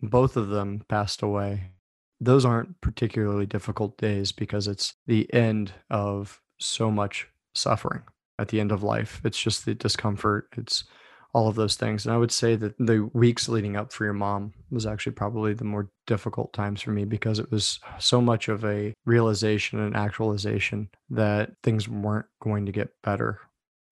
both 0.00 0.36
of 0.36 0.48
them 0.48 0.82
passed 0.88 1.22
away, 1.22 1.72
those 2.20 2.44
aren't 2.44 2.80
particularly 2.80 3.46
difficult 3.46 3.98
days 3.98 4.32
because 4.32 4.68
it's 4.68 4.94
the 5.06 5.32
end 5.32 5.72
of 5.90 6.40
so 6.58 6.90
much 6.90 7.28
suffering 7.54 8.02
at 8.38 8.48
the 8.48 8.60
end 8.60 8.72
of 8.72 8.82
life. 8.82 9.20
It's 9.24 9.40
just 9.40 9.64
the 9.64 9.74
discomfort. 9.74 10.48
It's 10.56 10.84
all 11.32 11.48
of 11.48 11.54
those 11.54 11.76
things. 11.76 12.04
And 12.04 12.14
I 12.14 12.18
would 12.18 12.30
say 12.30 12.56
that 12.56 12.76
the 12.78 13.10
weeks 13.14 13.48
leading 13.48 13.76
up 13.76 13.92
for 13.92 14.04
your 14.04 14.12
mom 14.12 14.52
was 14.70 14.86
actually 14.86 15.12
probably 15.12 15.54
the 15.54 15.64
more 15.64 15.88
difficult 16.06 16.52
times 16.52 16.82
for 16.82 16.90
me 16.90 17.04
because 17.04 17.38
it 17.38 17.50
was 17.50 17.80
so 17.98 18.20
much 18.20 18.48
of 18.48 18.64
a 18.64 18.94
realization 19.06 19.80
and 19.80 19.96
actualization 19.96 20.90
that 21.10 21.52
things 21.62 21.88
weren't 21.88 22.26
going 22.40 22.66
to 22.66 22.72
get 22.72 22.90
better. 23.02 23.40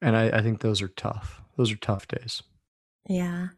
And 0.03 0.17
I, 0.17 0.29
I 0.29 0.43
think 0.43 0.61
those 0.61 0.83
are 0.83 0.89
tough. 0.89 1.41
Those 1.57 1.73
are 1.73 1.77
tough 1.77 2.09
days. 2.09 2.43
Yeah. 3.09 3.49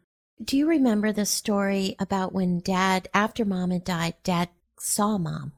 Do 0.43 0.57
you 0.57 0.67
remember 0.67 1.11
the 1.11 1.25
story 1.25 1.95
about 1.99 2.33
when 2.33 2.59
dad, 2.59 3.09
after 3.13 3.45
mom 3.45 3.71
had 3.71 3.83
died, 3.83 4.15
dad 4.23 4.49
saw 4.79 5.17
mom? 5.17 5.53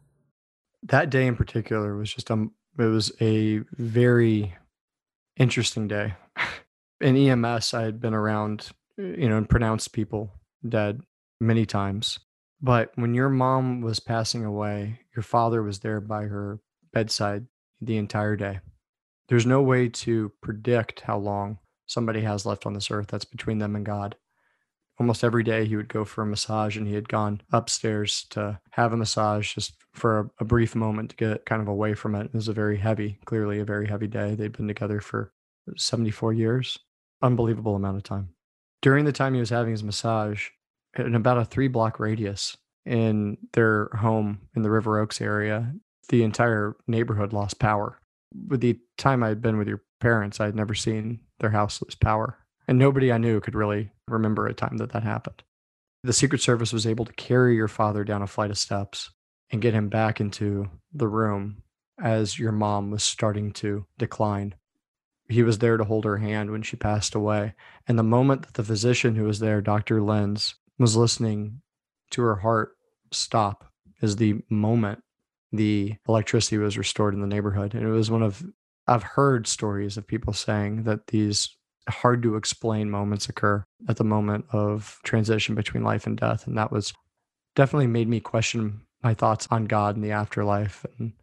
That 0.84 1.10
day 1.10 1.26
in 1.26 1.36
particular 1.36 1.96
was 1.96 2.14
just 2.14 2.30
um 2.30 2.52
it 2.78 2.84
was 2.84 3.12
a 3.22 3.60
very 3.78 4.54
interesting 5.38 5.88
day. 5.88 6.16
In 7.02 7.18
EMS, 7.18 7.74
I 7.74 7.84
had 7.84 8.00
been 8.00 8.14
around, 8.14 8.70
uh, 9.00 9.04
you 9.04 9.30
know, 9.30 9.38
and 9.38 9.50
pronounced 9.50 9.94
people 9.94 10.32
dead 10.68 11.02
many 11.40 11.66
times. 11.66 12.20
But 12.62 12.92
when 12.96 13.14
your 13.14 13.30
mom 13.30 13.82
was 13.82 14.00
passing 14.00 14.46
away, 14.46 15.02
your 15.16 15.24
father 15.24 15.62
was 15.62 15.80
there 15.80 16.02
by 16.02 16.24
her 16.24 16.60
bedside 16.94 17.46
the 17.82 17.98
entire 17.98 18.36
day. 18.36 18.60
There's 19.28 19.46
no 19.46 19.62
way 19.62 19.90
to 19.90 20.32
predict 20.42 21.02
how 21.02 21.18
long 21.18 21.60
somebody 21.86 22.22
has 22.22 22.46
left 22.46 22.66
on 22.66 22.74
this 22.74 22.90
earth. 22.90 23.08
That's 23.08 23.26
between 23.26 23.58
them 23.58 23.76
and 23.76 23.86
God. 23.86 24.16
Almost 24.98 25.26
every 25.26 25.44
day 25.44 25.66
he 25.66 25.76
would 25.76 25.90
go 25.90 26.06
for 26.06 26.22
a 26.22 26.26
massage, 26.26 26.78
and 26.78 26.88
he 26.88 26.94
had 26.94 27.10
gone 27.10 27.42
upstairs 27.52 28.26
to 28.30 28.60
have 28.72 28.94
a 28.94 28.98
massage 28.98 29.54
just 29.54 29.74
for 29.94 30.20
a, 30.20 30.30
a 30.40 30.46
brief 30.46 30.74
moment 30.74 31.10
to 31.10 31.16
get 31.18 31.46
kind 31.46 31.62
of 31.62 31.68
away 31.68 31.96
from 31.96 32.16
it. 32.16 32.28
It 32.28 32.34
was 32.34 32.48
a 32.48 32.54
very 32.54 32.78
heavy, 32.78 33.20
clearly 33.26 33.60
a 33.60 33.66
very 33.66 33.88
heavy 33.88 34.08
day. 34.08 34.36
They'd 34.36 34.56
been 34.56 34.70
together 34.70 35.02
for 35.02 35.34
74 35.76 36.34
years 36.34 36.80
unbelievable 37.22 37.76
amount 37.76 37.98
of 37.98 38.04
time. 38.04 38.30
During 38.82 39.06
the 39.06 39.12
time 39.12 39.34
he 39.34 39.40
was 39.40 39.50
having 39.50 39.72
his 39.72 39.84
massage, 39.84 40.50
in 40.98 41.16
about 41.16 41.38
a 41.38 41.46
three 41.46 41.68
block 41.68 42.00
radius 42.00 42.56
in 42.86 43.38
their 43.54 43.90
home 43.98 44.40
in 44.56 44.62
the 44.62 44.70
River 44.70 45.00
Oaks 45.00 45.20
area, 45.20 45.74
the 46.10 46.24
entire 46.24 46.76
neighborhood 46.88 47.34
lost 47.34 47.60
power. 47.60 48.00
With 48.48 48.62
the 48.62 48.80
time 48.98 49.24
I 49.24 49.30
had 49.30 49.42
been 49.42 49.58
with 49.58 49.68
your 49.68 49.82
parents, 50.00 50.40
I 50.40 50.46
had 50.46 50.56
never 50.56 50.76
seen 50.76 51.20
their 51.40 51.50
house 51.50 51.82
lose 51.82 51.96
power. 51.96 52.38
And 52.68 52.78
nobody 52.78 53.12
I 53.12 53.18
knew 53.18 53.40
could 53.42 53.56
really 53.56 53.92
remember 54.08 54.48
a 54.48 54.54
time 54.54 54.78
that 54.78 54.92
that 54.92 55.04
happened. 55.04 55.44
The 56.04 56.14
Secret 56.14 56.42
Service 56.42 56.72
was 56.72 56.86
able 56.86 57.06
to 57.06 57.14
carry 57.14 57.56
your 57.56 57.68
father 57.68 58.04
down 58.04 58.22
a 58.22 58.28
flight 58.28 58.52
of 58.52 58.58
steps 58.58 59.12
and 59.52 59.62
get 59.62 59.74
him 59.74 59.90
back 59.90 60.20
into 60.20 60.70
the 60.94 61.08
room 61.08 61.64
as 62.02 62.38
your 62.38 62.52
mom 62.52 62.92
was 62.92 63.04
starting 63.04 63.52
to 63.54 63.86
decline 63.98 64.56
he 65.28 65.44
was 65.44 65.58
there 65.58 65.78
to 65.78 65.84
hold 65.84 66.06
her 66.06 66.18
hand 66.18 66.52
when 66.52 66.62
she 66.62 66.76
passed 66.76 67.16
away. 67.16 67.54
And 67.88 67.98
the 67.98 68.04
moment 68.04 68.44
that 68.44 68.54
the 68.54 68.64
physician 68.64 69.16
who 69.16 69.24
was 69.24 69.40
there, 69.40 69.62
Dr. 69.62 70.02
Lenz, 70.02 70.56
was 70.78 70.96
listening 70.96 71.62
to 72.12 72.22
her 72.22 72.36
heart 72.36 72.76
stop 73.12 73.72
is 74.02 74.16
the 74.16 74.42
moment 74.50 75.02
the 75.52 75.96
electricity 76.08 76.58
was 76.58 76.78
restored 76.78 77.14
in 77.14 77.22
the 77.22 77.28
neighborhood. 77.28 77.74
And 77.74 77.84
it 77.84 77.92
was 77.92 78.12
one 78.12 78.24
of, 78.24 78.44
I've 78.88 79.04
heard 79.04 79.48
stories 79.48 79.98
of 79.98 80.08
people 80.08 80.34
saying 80.34 80.84
that 80.84 81.08
these 81.08 81.56
hard 81.88 82.24
to 82.24 82.36
explain 82.36 82.90
moments 82.90 83.30
occur 83.30 83.64
at 83.88 83.98
the 83.98 84.04
moment 84.04 84.46
of 84.52 85.00
transition 85.04 85.56
between 85.56 85.84
life 85.84 86.08
and 86.08 86.18
death. 86.18 86.48
And 86.48 86.58
that 86.58 86.72
was 86.72 86.94
definitely 87.56 87.88
made 87.88 88.08
me 88.08 88.20
question 88.20 88.82
my 89.04 89.14
thoughts 89.14 89.48
on 89.52 89.66
God 89.66 89.96
and 89.96 90.04
the 90.04 90.12
afterlife 90.12 90.86
and, 90.98 91.14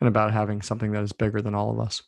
and 0.00 0.08
about 0.08 0.32
having 0.32 0.62
something 0.62 0.92
that 0.92 1.02
is 1.02 1.12
bigger 1.12 1.42
than 1.42 1.54
all 1.54 1.70
of 1.70 1.80
us. 1.80 2.02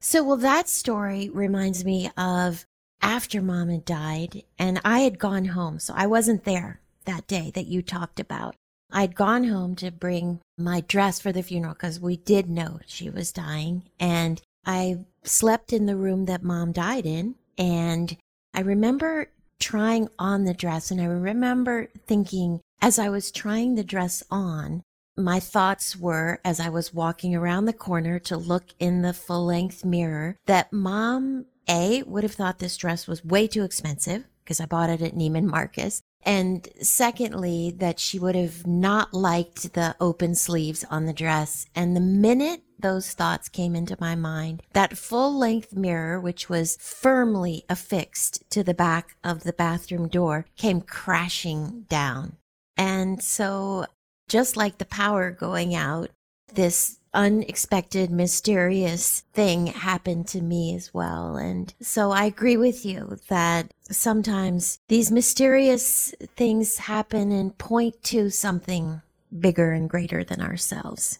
So, 0.00 0.24
well, 0.24 0.36
that 0.38 0.68
story 0.68 1.28
reminds 1.28 1.84
me 1.84 2.10
of 2.16 2.64
after 3.02 3.42
mom 3.42 3.68
had 3.68 3.84
died 3.84 4.42
and 4.58 4.80
I 4.84 5.00
had 5.00 5.18
gone 5.18 5.46
home. 5.46 5.78
So 5.78 5.94
I 5.96 6.06
wasn't 6.06 6.44
there 6.44 6.80
that 7.04 7.26
day 7.26 7.50
that 7.54 7.66
you 7.66 7.82
talked 7.82 8.20
about. 8.20 8.56
I'd 8.92 9.14
gone 9.14 9.44
home 9.44 9.76
to 9.76 9.90
bring 9.90 10.40
my 10.58 10.80
dress 10.80 11.20
for 11.20 11.32
the 11.32 11.42
funeral 11.42 11.74
because 11.74 12.00
we 12.00 12.16
did 12.16 12.48
know 12.48 12.80
she 12.86 13.08
was 13.08 13.32
dying. 13.32 13.84
And 13.98 14.40
I 14.66 15.04
slept 15.22 15.72
in 15.72 15.86
the 15.86 15.96
room 15.96 16.24
that 16.26 16.42
mom 16.42 16.72
died 16.72 17.06
in. 17.06 17.36
And 17.56 18.16
I 18.54 18.60
remember 18.60 19.30
trying 19.60 20.08
on 20.18 20.44
the 20.44 20.54
dress. 20.54 20.90
And 20.90 21.00
I 21.00 21.04
remember 21.04 21.90
thinking, 22.06 22.60
as 22.80 22.98
I 22.98 23.10
was 23.10 23.30
trying 23.30 23.74
the 23.74 23.84
dress 23.84 24.22
on, 24.30 24.82
my 25.20 25.40
thoughts 25.40 25.96
were 25.96 26.40
as 26.44 26.60
I 26.60 26.68
was 26.68 26.94
walking 26.94 27.34
around 27.34 27.64
the 27.64 27.72
corner 27.72 28.18
to 28.20 28.36
look 28.36 28.64
in 28.78 29.02
the 29.02 29.12
full 29.12 29.46
length 29.46 29.84
mirror 29.84 30.36
that 30.46 30.72
mom 30.72 31.46
A 31.68 32.02
would 32.04 32.22
have 32.22 32.34
thought 32.34 32.58
this 32.58 32.76
dress 32.76 33.06
was 33.06 33.24
way 33.24 33.46
too 33.46 33.64
expensive 33.64 34.24
because 34.42 34.60
I 34.60 34.66
bought 34.66 34.90
it 34.90 35.02
at 35.02 35.14
Neiman 35.14 35.44
Marcus. 35.44 36.02
And 36.22 36.68
secondly, 36.82 37.74
that 37.78 37.98
she 37.98 38.18
would 38.18 38.34
have 38.34 38.66
not 38.66 39.14
liked 39.14 39.72
the 39.72 39.96
open 40.00 40.34
sleeves 40.34 40.84
on 40.90 41.06
the 41.06 41.12
dress. 41.12 41.66
And 41.74 41.96
the 41.96 42.00
minute 42.00 42.62
those 42.78 43.12
thoughts 43.12 43.48
came 43.48 43.74
into 43.76 43.96
my 44.00 44.14
mind, 44.14 44.62
that 44.72 44.96
full 44.96 45.36
length 45.36 45.74
mirror, 45.74 46.20
which 46.20 46.48
was 46.48 46.76
firmly 46.80 47.64
affixed 47.68 48.42
to 48.50 48.62
the 48.62 48.74
back 48.74 49.16
of 49.22 49.44
the 49.44 49.52
bathroom 49.52 50.08
door, 50.08 50.46
came 50.56 50.80
crashing 50.80 51.86
down. 51.88 52.36
And 52.76 53.22
so 53.22 53.86
just 54.30 54.56
like 54.56 54.78
the 54.78 54.86
power 54.86 55.30
going 55.30 55.74
out, 55.74 56.08
this 56.54 56.98
unexpected, 57.12 58.10
mysterious 58.10 59.24
thing 59.32 59.66
happened 59.66 60.28
to 60.28 60.40
me 60.40 60.74
as 60.74 60.94
well. 60.94 61.36
And 61.36 61.74
so 61.82 62.12
I 62.12 62.24
agree 62.24 62.56
with 62.56 62.86
you 62.86 63.18
that 63.28 63.74
sometimes 63.90 64.78
these 64.88 65.10
mysterious 65.10 66.14
things 66.36 66.78
happen 66.78 67.32
and 67.32 67.58
point 67.58 68.00
to 68.04 68.30
something 68.30 69.02
bigger 69.36 69.72
and 69.72 69.90
greater 69.90 70.22
than 70.22 70.40
ourselves. 70.40 71.18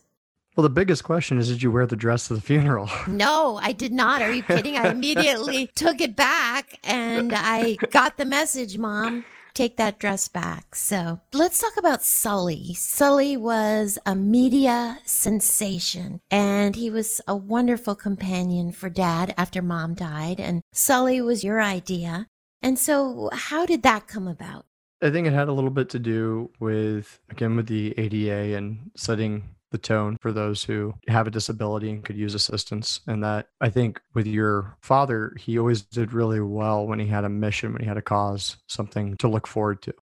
Well, 0.57 0.63
the 0.63 0.71
biggest 0.71 1.03
question 1.03 1.39
is 1.39 1.49
Did 1.49 1.63
you 1.63 1.73
wear 1.73 1.87
the 1.87 1.97
dress 1.97 2.29
to 2.29 2.35
the 2.35 2.41
funeral? 2.41 2.89
No, 3.09 3.59
I 3.61 3.73
did 3.73 3.93
not. 3.93 4.23
Are 4.23 4.33
you 4.33 4.43
kidding? 4.45 4.77
I 4.77 4.91
immediately 4.91 5.67
took 5.75 6.01
it 6.01 6.15
back 6.15 6.79
and 6.85 7.33
I 7.35 7.77
got 7.91 8.17
the 8.19 8.25
message, 8.25 8.79
Mom 8.79 9.25
take 9.55 9.77
that 9.77 9.99
dress 9.99 10.29
back. 10.29 10.75
So 10.75 11.21
let's 11.33 11.61
talk 11.61 11.77
about 11.77 12.03
Sully. 12.03 12.75
Sully 12.75 13.37
was 13.37 13.99
a 14.07 14.15
media 14.15 14.99
sensation 15.05 16.21
and 16.31 16.77
he 16.77 16.91
was 16.91 17.21
a 17.27 17.37
wonderful 17.37 17.95
companion 17.95 18.73
for 18.73 18.89
dad 18.89 19.35
after 19.37 19.63
mom 19.63 19.95
died. 19.95 20.41
And 20.41 20.63
Sully 20.73 21.21
was 21.21 21.45
your 21.45 21.61
idea. 21.61 22.27
And 22.63 22.79
so, 22.79 23.31
how 23.33 23.65
did 23.65 23.83
that 23.85 24.07
come 24.07 24.29
about? 24.29 24.67
I 25.03 25.11
think 25.11 25.27
it 25.27 25.33
had 25.33 25.49
a 25.49 25.53
little 25.53 25.71
bit 25.71 25.89
to 25.91 25.99
do 25.99 26.51
with, 26.61 27.21
again, 27.31 27.57
with 27.57 27.69
the 27.69 27.95
ADA 27.99 28.55
and 28.57 28.91
setting 28.97 29.45
the 29.71 29.79
tone 29.79 30.17
for 30.21 30.33
those 30.33 30.65
who 30.65 30.95
have 31.09 31.27
a 31.27 31.31
disability 31.31 31.91
and 31.91 32.05
could 32.05 32.17
use 32.17 32.35
assistance. 32.35 33.01
And 33.07 33.23
that 33.25 33.49
I 33.61 33.69
think 33.71 34.01
with 34.15 34.27
your 34.27 34.77
father, 34.81 35.35
he 35.39 35.59
always 35.59 35.83
did 35.83 36.13
really 36.13 36.41
well 36.41 36.87
when 36.87 36.99
he 36.99 37.07
had 37.07 37.25
a 37.25 37.29
mission, 37.29 37.73
when 37.73 37.83
he 37.83 37.89
had 37.89 37.97
a 37.97 38.03
cause, 38.03 38.57
something 38.67 39.17
to 39.19 39.29
look 39.29 39.47
forward 39.47 39.83
to. 39.83 39.95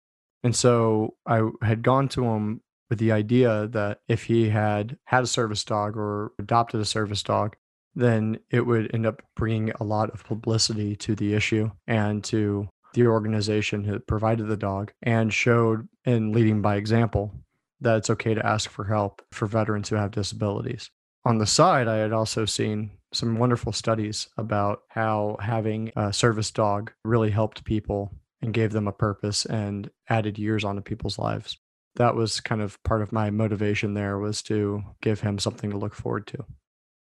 And 0.43 0.55
so 0.55 1.15
I 1.25 1.49
had 1.61 1.83
gone 1.83 2.07
to 2.09 2.25
him 2.25 2.61
with 2.89 2.99
the 2.99 3.11
idea 3.11 3.67
that 3.67 3.99
if 4.07 4.23
he 4.23 4.49
had 4.49 4.97
had 5.05 5.23
a 5.23 5.27
service 5.27 5.63
dog 5.63 5.97
or 5.97 6.31
adopted 6.39 6.79
a 6.79 6.85
service 6.85 7.21
dog, 7.21 7.55
then 7.95 8.39
it 8.49 8.61
would 8.61 8.93
end 8.93 9.05
up 9.05 9.21
bringing 9.35 9.71
a 9.71 9.83
lot 9.83 10.11
of 10.11 10.23
publicity 10.23 10.95
to 10.95 11.15
the 11.15 11.33
issue 11.33 11.69
and 11.87 12.23
to 12.23 12.69
the 12.93 13.07
organization 13.07 13.83
who 13.83 13.99
provided 13.99 14.47
the 14.47 14.57
dog 14.57 14.91
and 15.01 15.33
showed 15.33 15.87
in 16.05 16.31
leading 16.31 16.61
by 16.61 16.75
example 16.75 17.33
that 17.81 17.97
it's 17.97 18.09
okay 18.09 18.33
to 18.33 18.45
ask 18.45 18.69
for 18.69 18.85
help 18.85 19.21
for 19.31 19.45
veterans 19.45 19.89
who 19.89 19.95
have 19.95 20.11
disabilities. 20.11 20.89
On 21.25 21.37
the 21.37 21.45
side, 21.45 21.87
I 21.87 21.97
had 21.97 22.13
also 22.13 22.45
seen 22.45 22.91
some 23.13 23.37
wonderful 23.37 23.71
studies 23.71 24.27
about 24.37 24.81
how 24.89 25.37
having 25.39 25.91
a 25.95 26.13
service 26.13 26.51
dog 26.51 26.91
really 27.03 27.31
helped 27.31 27.63
people 27.63 28.13
and 28.41 28.53
gave 28.53 28.71
them 28.71 28.87
a 28.87 28.93
purpose 28.93 29.45
and 29.45 29.89
added 30.09 30.37
years 30.37 30.63
onto 30.63 30.81
people's 30.81 31.17
lives. 31.17 31.57
That 31.95 32.15
was 32.15 32.39
kind 32.39 32.61
of 32.61 32.81
part 32.83 33.01
of 33.01 33.11
my 33.11 33.29
motivation 33.29 33.93
there 33.93 34.19
was 34.19 34.41
to 34.43 34.83
give 35.01 35.21
him 35.21 35.39
something 35.39 35.71
to 35.71 35.77
look 35.77 35.95
forward 35.95 36.27
to. 36.27 36.45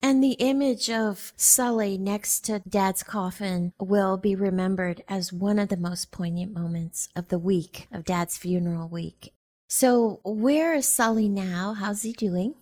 And 0.03 0.23
the 0.23 0.33
image 0.33 0.91
of 0.91 1.33
Sully 1.37 1.99
next 1.99 2.41
to 2.47 2.61
Dad's 2.61 3.03
coffin 3.03 3.73
will 3.81 4.17
be 4.17 4.35
remembered 4.35 5.03
as 5.09 5.33
one 5.33 5.59
of 5.59 5.69
the 5.69 5.77
most 5.77 6.11
poignant 6.11 6.53
moments 6.53 7.09
of 7.17 7.29
the 7.29 7.39
week, 7.39 7.89
of 7.91 8.05
Dad's 8.05 8.37
funeral 8.37 8.89
week. 8.89 9.33
So, 9.69 10.21
where 10.25 10.75
is 10.75 10.87
Sully 10.87 11.29
now? 11.29 11.75
How's 11.75 12.03
he 12.03 12.13
doing? 12.13 12.55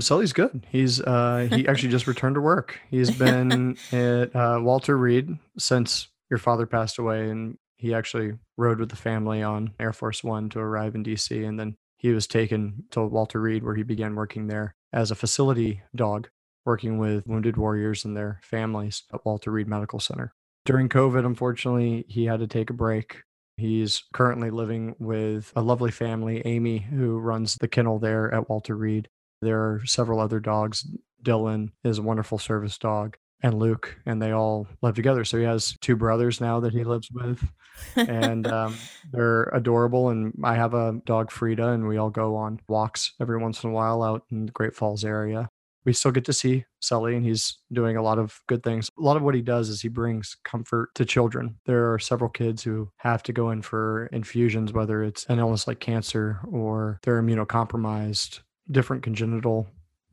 Sully's 0.00 0.32
good. 0.32 0.66
He's 0.70 1.00
uh 1.00 1.48
he 1.50 1.66
actually 1.68 1.90
just 1.90 2.06
returned 2.06 2.34
to 2.34 2.40
work. 2.40 2.78
He's 2.90 3.10
been 3.10 3.76
at 3.92 4.34
uh, 4.34 4.60
Walter 4.62 4.96
Reed 4.96 5.38
since 5.58 6.08
your 6.30 6.38
father 6.38 6.66
passed 6.66 6.98
away, 6.98 7.30
and 7.30 7.56
he 7.76 7.94
actually 7.94 8.32
rode 8.56 8.78
with 8.78 8.90
the 8.90 8.96
family 8.96 9.42
on 9.42 9.72
Air 9.78 9.92
Force 9.92 10.24
One 10.24 10.48
to 10.50 10.58
arrive 10.58 10.94
in 10.94 11.04
DC, 11.04 11.46
and 11.46 11.58
then 11.58 11.76
he 11.96 12.10
was 12.10 12.26
taken 12.26 12.84
to 12.90 13.02
Walter 13.02 13.40
Reed, 13.40 13.64
where 13.64 13.74
he 13.74 13.82
began 13.82 14.14
working 14.14 14.46
there 14.46 14.74
as 14.92 15.10
a 15.10 15.14
facility 15.14 15.82
dog, 15.94 16.28
working 16.64 16.98
with 16.98 17.26
wounded 17.26 17.56
warriors 17.56 18.04
and 18.04 18.16
their 18.16 18.40
families 18.42 19.04
at 19.12 19.24
Walter 19.24 19.50
Reed 19.50 19.68
Medical 19.68 20.00
Center. 20.00 20.32
During 20.64 20.88
COVID, 20.88 21.24
unfortunately, 21.24 22.04
he 22.08 22.24
had 22.24 22.40
to 22.40 22.46
take 22.46 22.70
a 22.70 22.74
break 22.74 23.22
He's 23.56 24.04
currently 24.12 24.50
living 24.50 24.94
with 24.98 25.52
a 25.56 25.62
lovely 25.62 25.90
family, 25.90 26.42
Amy, 26.44 26.78
who 26.78 27.18
runs 27.18 27.56
the 27.56 27.68
kennel 27.68 27.98
there 27.98 28.32
at 28.32 28.50
Walter 28.50 28.76
Reed. 28.76 29.08
There 29.40 29.58
are 29.58 29.82
several 29.86 30.20
other 30.20 30.40
dogs. 30.40 30.86
Dylan 31.22 31.70
is 31.82 31.98
a 31.98 32.02
wonderful 32.02 32.38
service 32.38 32.76
dog, 32.76 33.16
and 33.42 33.58
Luke, 33.58 33.98
and 34.04 34.20
they 34.20 34.32
all 34.32 34.66
live 34.82 34.94
together. 34.94 35.24
So 35.24 35.38
he 35.38 35.44
has 35.44 35.76
two 35.80 35.96
brothers 35.96 36.40
now 36.40 36.60
that 36.60 36.74
he 36.74 36.84
lives 36.84 37.10
with, 37.10 37.48
and 37.96 38.46
um, 38.52 38.76
they're 39.10 39.44
adorable. 39.44 40.10
And 40.10 40.34
I 40.44 40.54
have 40.56 40.74
a 40.74 41.00
dog, 41.06 41.30
Frida, 41.30 41.68
and 41.68 41.88
we 41.88 41.96
all 41.96 42.10
go 42.10 42.36
on 42.36 42.60
walks 42.68 43.14
every 43.20 43.38
once 43.38 43.64
in 43.64 43.70
a 43.70 43.72
while 43.72 44.02
out 44.02 44.24
in 44.30 44.46
the 44.46 44.52
Great 44.52 44.74
Falls 44.74 45.04
area 45.04 45.48
we 45.86 45.92
still 45.92 46.10
get 46.10 46.24
to 46.24 46.32
see 46.32 46.64
Sully 46.80 47.14
and 47.14 47.24
he's 47.24 47.58
doing 47.72 47.96
a 47.96 48.02
lot 48.02 48.18
of 48.18 48.40
good 48.48 48.62
things. 48.62 48.90
A 48.98 49.02
lot 49.02 49.16
of 49.16 49.22
what 49.22 49.36
he 49.36 49.40
does 49.40 49.68
is 49.68 49.80
he 49.80 49.88
brings 49.88 50.36
comfort 50.44 50.90
to 50.96 51.04
children. 51.04 51.56
There 51.64 51.92
are 51.92 51.98
several 52.00 52.28
kids 52.28 52.64
who 52.64 52.90
have 52.98 53.22
to 53.22 53.32
go 53.32 53.50
in 53.50 53.62
for 53.62 54.06
infusions, 54.06 54.72
whether 54.72 55.04
it's 55.04 55.24
an 55.26 55.38
illness 55.38 55.68
like 55.68 55.78
cancer 55.78 56.40
or 56.50 56.98
they're 57.04 57.22
immunocompromised, 57.22 58.40
different 58.70 59.04
congenital 59.04 59.68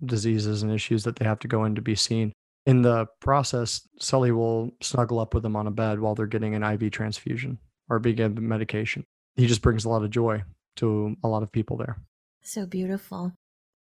diseases 0.05 0.61
and 0.61 0.71
issues 0.71 1.03
that 1.03 1.15
they 1.15 1.25
have 1.25 1.39
to 1.39 1.47
go 1.47 1.65
in 1.65 1.73
to 1.75 1.81
be 1.81 1.95
seen. 1.95 2.31
In 2.65 2.83
the 2.83 3.07
process, 3.19 3.81
Sully 3.99 4.31
will 4.31 4.71
snuggle 4.81 5.19
up 5.19 5.33
with 5.33 5.43
them 5.43 5.55
on 5.55 5.67
a 5.67 5.71
bed 5.71 5.99
while 5.99 6.13
they're 6.13 6.27
getting 6.27 6.55
an 6.55 6.63
IV 6.63 6.91
transfusion 6.91 7.57
or 7.89 7.99
being 7.99 8.15
given 8.15 8.47
medication. 8.47 9.03
He 9.35 9.47
just 9.47 9.63
brings 9.63 9.85
a 9.85 9.89
lot 9.89 10.03
of 10.03 10.11
joy 10.11 10.43
to 10.77 11.15
a 11.23 11.27
lot 11.27 11.43
of 11.43 11.51
people 11.51 11.77
there. 11.77 11.97
So 12.43 12.65
beautiful. 12.65 13.33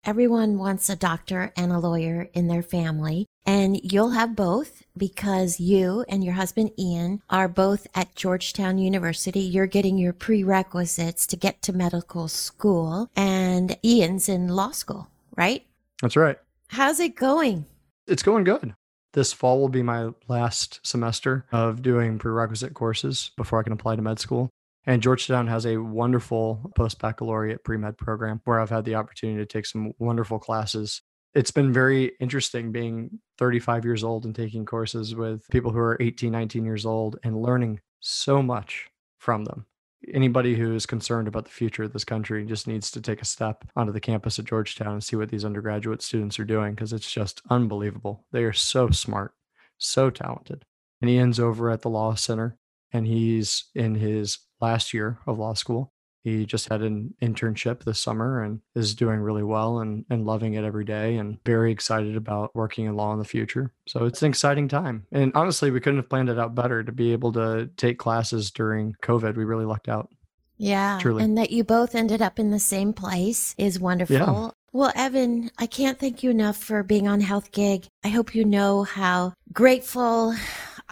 Everyone 0.06 0.58
wants 0.58 0.90
a 0.90 0.98
doctor 0.98 1.54
and 1.56 1.72
a 1.72 1.80
lawyer 1.80 2.28
in 2.34 2.48
their 2.50 2.62
family, 2.62 3.26
and 3.46 3.80
you'll 3.90 4.10
have 4.10 4.36
both 4.36 4.84
because 4.98 5.62
you 5.62 6.04
and 6.10 6.26
your 6.26 6.34
husband 6.34 6.72
Ian 6.78 7.22
are 7.30 7.48
both 7.48 7.88
at 7.96 8.14
Georgetown 8.14 8.78
University. 8.78 9.40
You're 9.40 9.66
getting 9.66 9.98
your 9.98 10.12
prerequisites 10.12 11.26
to 11.28 11.38
get 11.38 11.62
to 11.62 11.72
medical 11.72 12.28
school, 12.28 13.10
and 13.16 13.78
Ian's 13.82 14.28
in 14.28 14.50
law 14.50 14.72
school, 14.72 15.08
right? 15.38 15.66
That's 16.02 16.18
right. 16.18 16.38
How's 16.68 17.00
it 17.00 17.16
going? 17.16 17.66
It's 18.06 18.24
going 18.24 18.44
good. 18.44 18.76
This 19.14 19.32
fall 19.32 19.62
will 19.62 19.70
be 19.70 19.84
my 19.84 20.10
last 20.28 20.82
semester 20.84 21.46
of 21.54 21.82
doing 21.82 22.20
prerequisite 22.20 22.74
courses 22.74 23.32
before 23.38 23.62
I 23.62 23.64
can 23.64 23.72
apply 23.72 23.96
to 23.96 24.02
med 24.02 24.20
school. 24.20 24.50
And 24.86 25.02
Georgetown 25.02 25.48
has 25.48 25.66
a 25.66 25.78
wonderful 25.78 26.72
post 26.76 27.00
baccalaureate 27.00 27.64
pre 27.64 27.78
med 27.78 27.98
program 27.98 28.42
where 28.46 28.60
I've 28.60 28.70
had 28.70 28.86
the 28.86 28.96
opportunity 28.96 29.40
to 29.40 29.46
take 29.46 29.66
some 29.66 29.94
wonderful 29.98 30.40
classes. 30.40 31.02
It's 31.34 31.52
been 31.52 31.74
very 31.74 32.12
interesting 32.20 32.72
being 32.72 33.20
35 33.38 33.86
years 33.86 34.04
old 34.04 34.26
and 34.26 34.36
taking 34.36 34.66
courses 34.66 35.16
with 35.16 35.48
people 35.50 35.72
who 35.72 35.80
are 35.80 35.98
18, 36.00 36.32
19 36.32 36.66
years 36.66 36.86
old 36.86 37.18
and 37.24 37.42
learning 37.42 37.80
so 38.02 38.44
much 38.44 38.88
from 39.18 39.46
them. 39.46 39.66
Anybody 40.14 40.56
who 40.56 40.76
is 40.76 40.86
concerned 40.86 41.30
about 41.30 41.46
the 41.46 41.52
future 41.52 41.84
of 41.84 41.94
this 41.94 42.04
country 42.04 42.46
just 42.46 42.68
needs 42.68 42.92
to 42.92 43.02
take 43.02 43.22
a 43.22 43.26
step 43.26 43.64
onto 43.76 43.94
the 43.94 44.02
campus 44.02 44.38
at 44.38 44.46
Georgetown 44.46 44.94
and 44.94 45.04
see 45.04 45.16
what 45.16 45.30
these 45.30 45.46
undergraduate 45.46 46.02
students 46.02 46.38
are 46.40 46.46
doing 46.46 46.76
because 46.76 46.92
it's 46.92 47.10
just 47.10 47.42
unbelievable. 47.50 48.26
They 48.34 48.44
are 48.44 48.54
so 48.54 48.90
smart, 48.90 49.34
so 49.78 50.10
talented. 50.10 50.66
And 51.02 51.10
Ian's 51.10 51.40
over 51.40 51.70
at 51.70 51.82
the 51.82 51.90
Law 51.90 52.16
Center 52.16 52.58
and 52.92 53.08
he's 53.08 53.66
in 53.74 53.96
his 53.96 54.38
last 54.64 54.94
year 54.94 55.20
of 55.28 55.38
law 55.38 55.54
school. 55.54 55.92
He 56.24 56.46
just 56.46 56.70
had 56.70 56.82
an 56.82 57.14
internship 57.22 57.84
this 57.84 58.00
summer 58.00 58.42
and 58.42 58.62
is 58.76 58.96
doing 58.96 59.20
really 59.20 59.44
well 59.44 59.80
and, 59.80 60.06
and 60.10 60.26
loving 60.26 60.54
it 60.54 60.64
every 60.64 60.86
day 60.86 61.18
and 61.18 61.38
very 61.44 61.70
excited 61.70 62.16
about 62.16 62.56
working 62.56 62.86
in 62.86 62.96
law 62.96 63.12
in 63.12 63.20
the 63.20 63.26
future. 63.26 63.74
So 63.90 64.06
it's 64.06 64.22
an 64.22 64.30
exciting 64.30 64.70
time. 64.70 65.06
And 65.12 65.34
honestly, 65.36 65.70
we 65.70 65.82
couldn't 65.82 66.00
have 66.00 66.10
planned 66.10 66.30
it 66.30 66.40
out 66.40 66.56
better 66.56 66.82
to 66.82 66.92
be 66.94 67.12
able 67.12 67.34
to 67.34 67.70
take 67.76 68.00
classes 68.00 68.52
during 68.52 68.96
COVID. 69.04 69.36
We 69.36 69.44
really 69.44 69.66
lucked 69.66 69.90
out. 69.90 70.10
Yeah. 70.58 70.98
Truly. 71.02 71.24
And 71.24 71.38
that 71.38 71.52
you 71.52 71.66
both 71.66 71.94
ended 71.94 72.22
up 72.22 72.40
in 72.40 72.52
the 72.52 72.60
same 72.60 72.94
place 72.94 73.54
is 73.58 73.82
wonderful. 73.82 74.16
Yeah. 74.16 74.50
Well, 74.72 74.94
Evan, 74.96 75.52
I 75.60 75.66
can't 75.66 76.00
thank 76.00 76.24
you 76.24 76.32
enough 76.32 76.56
for 76.58 76.84
being 76.84 77.08
on 77.08 77.20
Health 77.20 77.52
Gig. 77.52 77.86
I 78.04 78.08
hope 78.08 78.34
you 78.34 78.46
know 78.46 78.84
how 78.84 79.34
grateful 79.52 80.34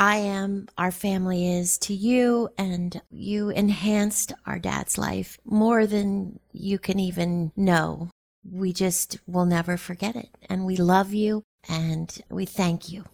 I 0.01 0.15
am, 0.15 0.67
our 0.79 0.89
family 0.89 1.47
is 1.47 1.77
to 1.77 1.93
you, 1.93 2.49
and 2.57 2.99
you 3.11 3.49
enhanced 3.51 4.33
our 4.47 4.57
dad's 4.57 4.97
life 4.97 5.37
more 5.45 5.85
than 5.85 6.39
you 6.51 6.79
can 6.79 6.99
even 6.99 7.51
know. 7.55 8.09
We 8.43 8.73
just 8.73 9.19
will 9.27 9.45
never 9.45 9.77
forget 9.77 10.15
it. 10.15 10.29
And 10.49 10.65
we 10.65 10.75
love 10.75 11.13
you 11.13 11.43
and 11.69 12.19
we 12.31 12.47
thank 12.47 12.91
you. 12.91 13.05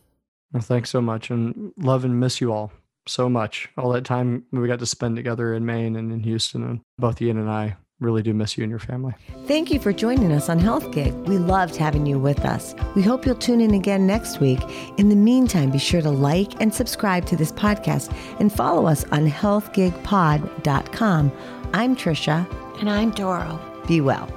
Well, 0.54 0.64
thanks 0.64 0.90
so 0.90 1.02
much 1.02 1.30
and 1.30 1.74
love 1.76 2.06
and 2.06 2.22
miss 2.22 2.40
you 2.40 2.54
all 2.54 2.72
so 3.06 3.28
much. 3.28 3.68
All 3.78 3.92
that 3.92 4.06
time 4.06 4.46
we 4.54 4.66
got 4.70 4.80
to 4.80 4.86
spend 4.86 5.18
together 5.18 5.54
in 5.54 5.66
Maine 5.66 5.98
and 5.98 6.10
in 6.10 6.22
Houston, 6.22 6.64
and 6.64 6.80
both 6.98 7.22
Ian 7.22 7.38
and 7.38 7.50
I 7.50 7.76
really 8.00 8.22
do 8.22 8.34
miss 8.34 8.58
you 8.58 8.64
and 8.64 8.70
your 8.70 8.80
family. 8.80 9.14
Thank 9.46 9.72
you 9.72 9.80
for 9.80 9.92
joining 9.92 10.32
us 10.32 10.50
on 10.50 10.60
Health 10.60 10.92
Gig. 10.92 11.14
We 11.28 11.38
loved 11.38 11.76
having 11.76 12.06
you 12.06 12.20
with 12.20 12.46
us. 12.46 12.76
We 12.96 13.02
hope 13.02 13.26
you'll 13.26 13.36
tune 13.36 13.62
in 13.62 13.74
again 13.74 14.06
next 14.06 14.40
week. 14.40 14.60
In 14.98 15.10
the 15.10 15.16
meantime, 15.16 15.72
be 15.72 15.80
sure 15.80 16.02
to 16.02 16.12
like 16.12 16.62
and 16.62 16.74
subscribe 16.74 17.26
to 17.26 17.36
this 17.36 17.52
podcast 17.52 18.16
and 18.40 18.54
follow 18.54 18.86
us 18.86 19.04
on 19.06 19.30
healthgigpod.com. 19.30 21.32
I'm 21.74 21.96
Trisha. 21.96 22.80
And 22.80 22.90
I'm 22.90 23.12
Doro. 23.12 23.60
Be 23.88 24.02
well. 24.02 24.32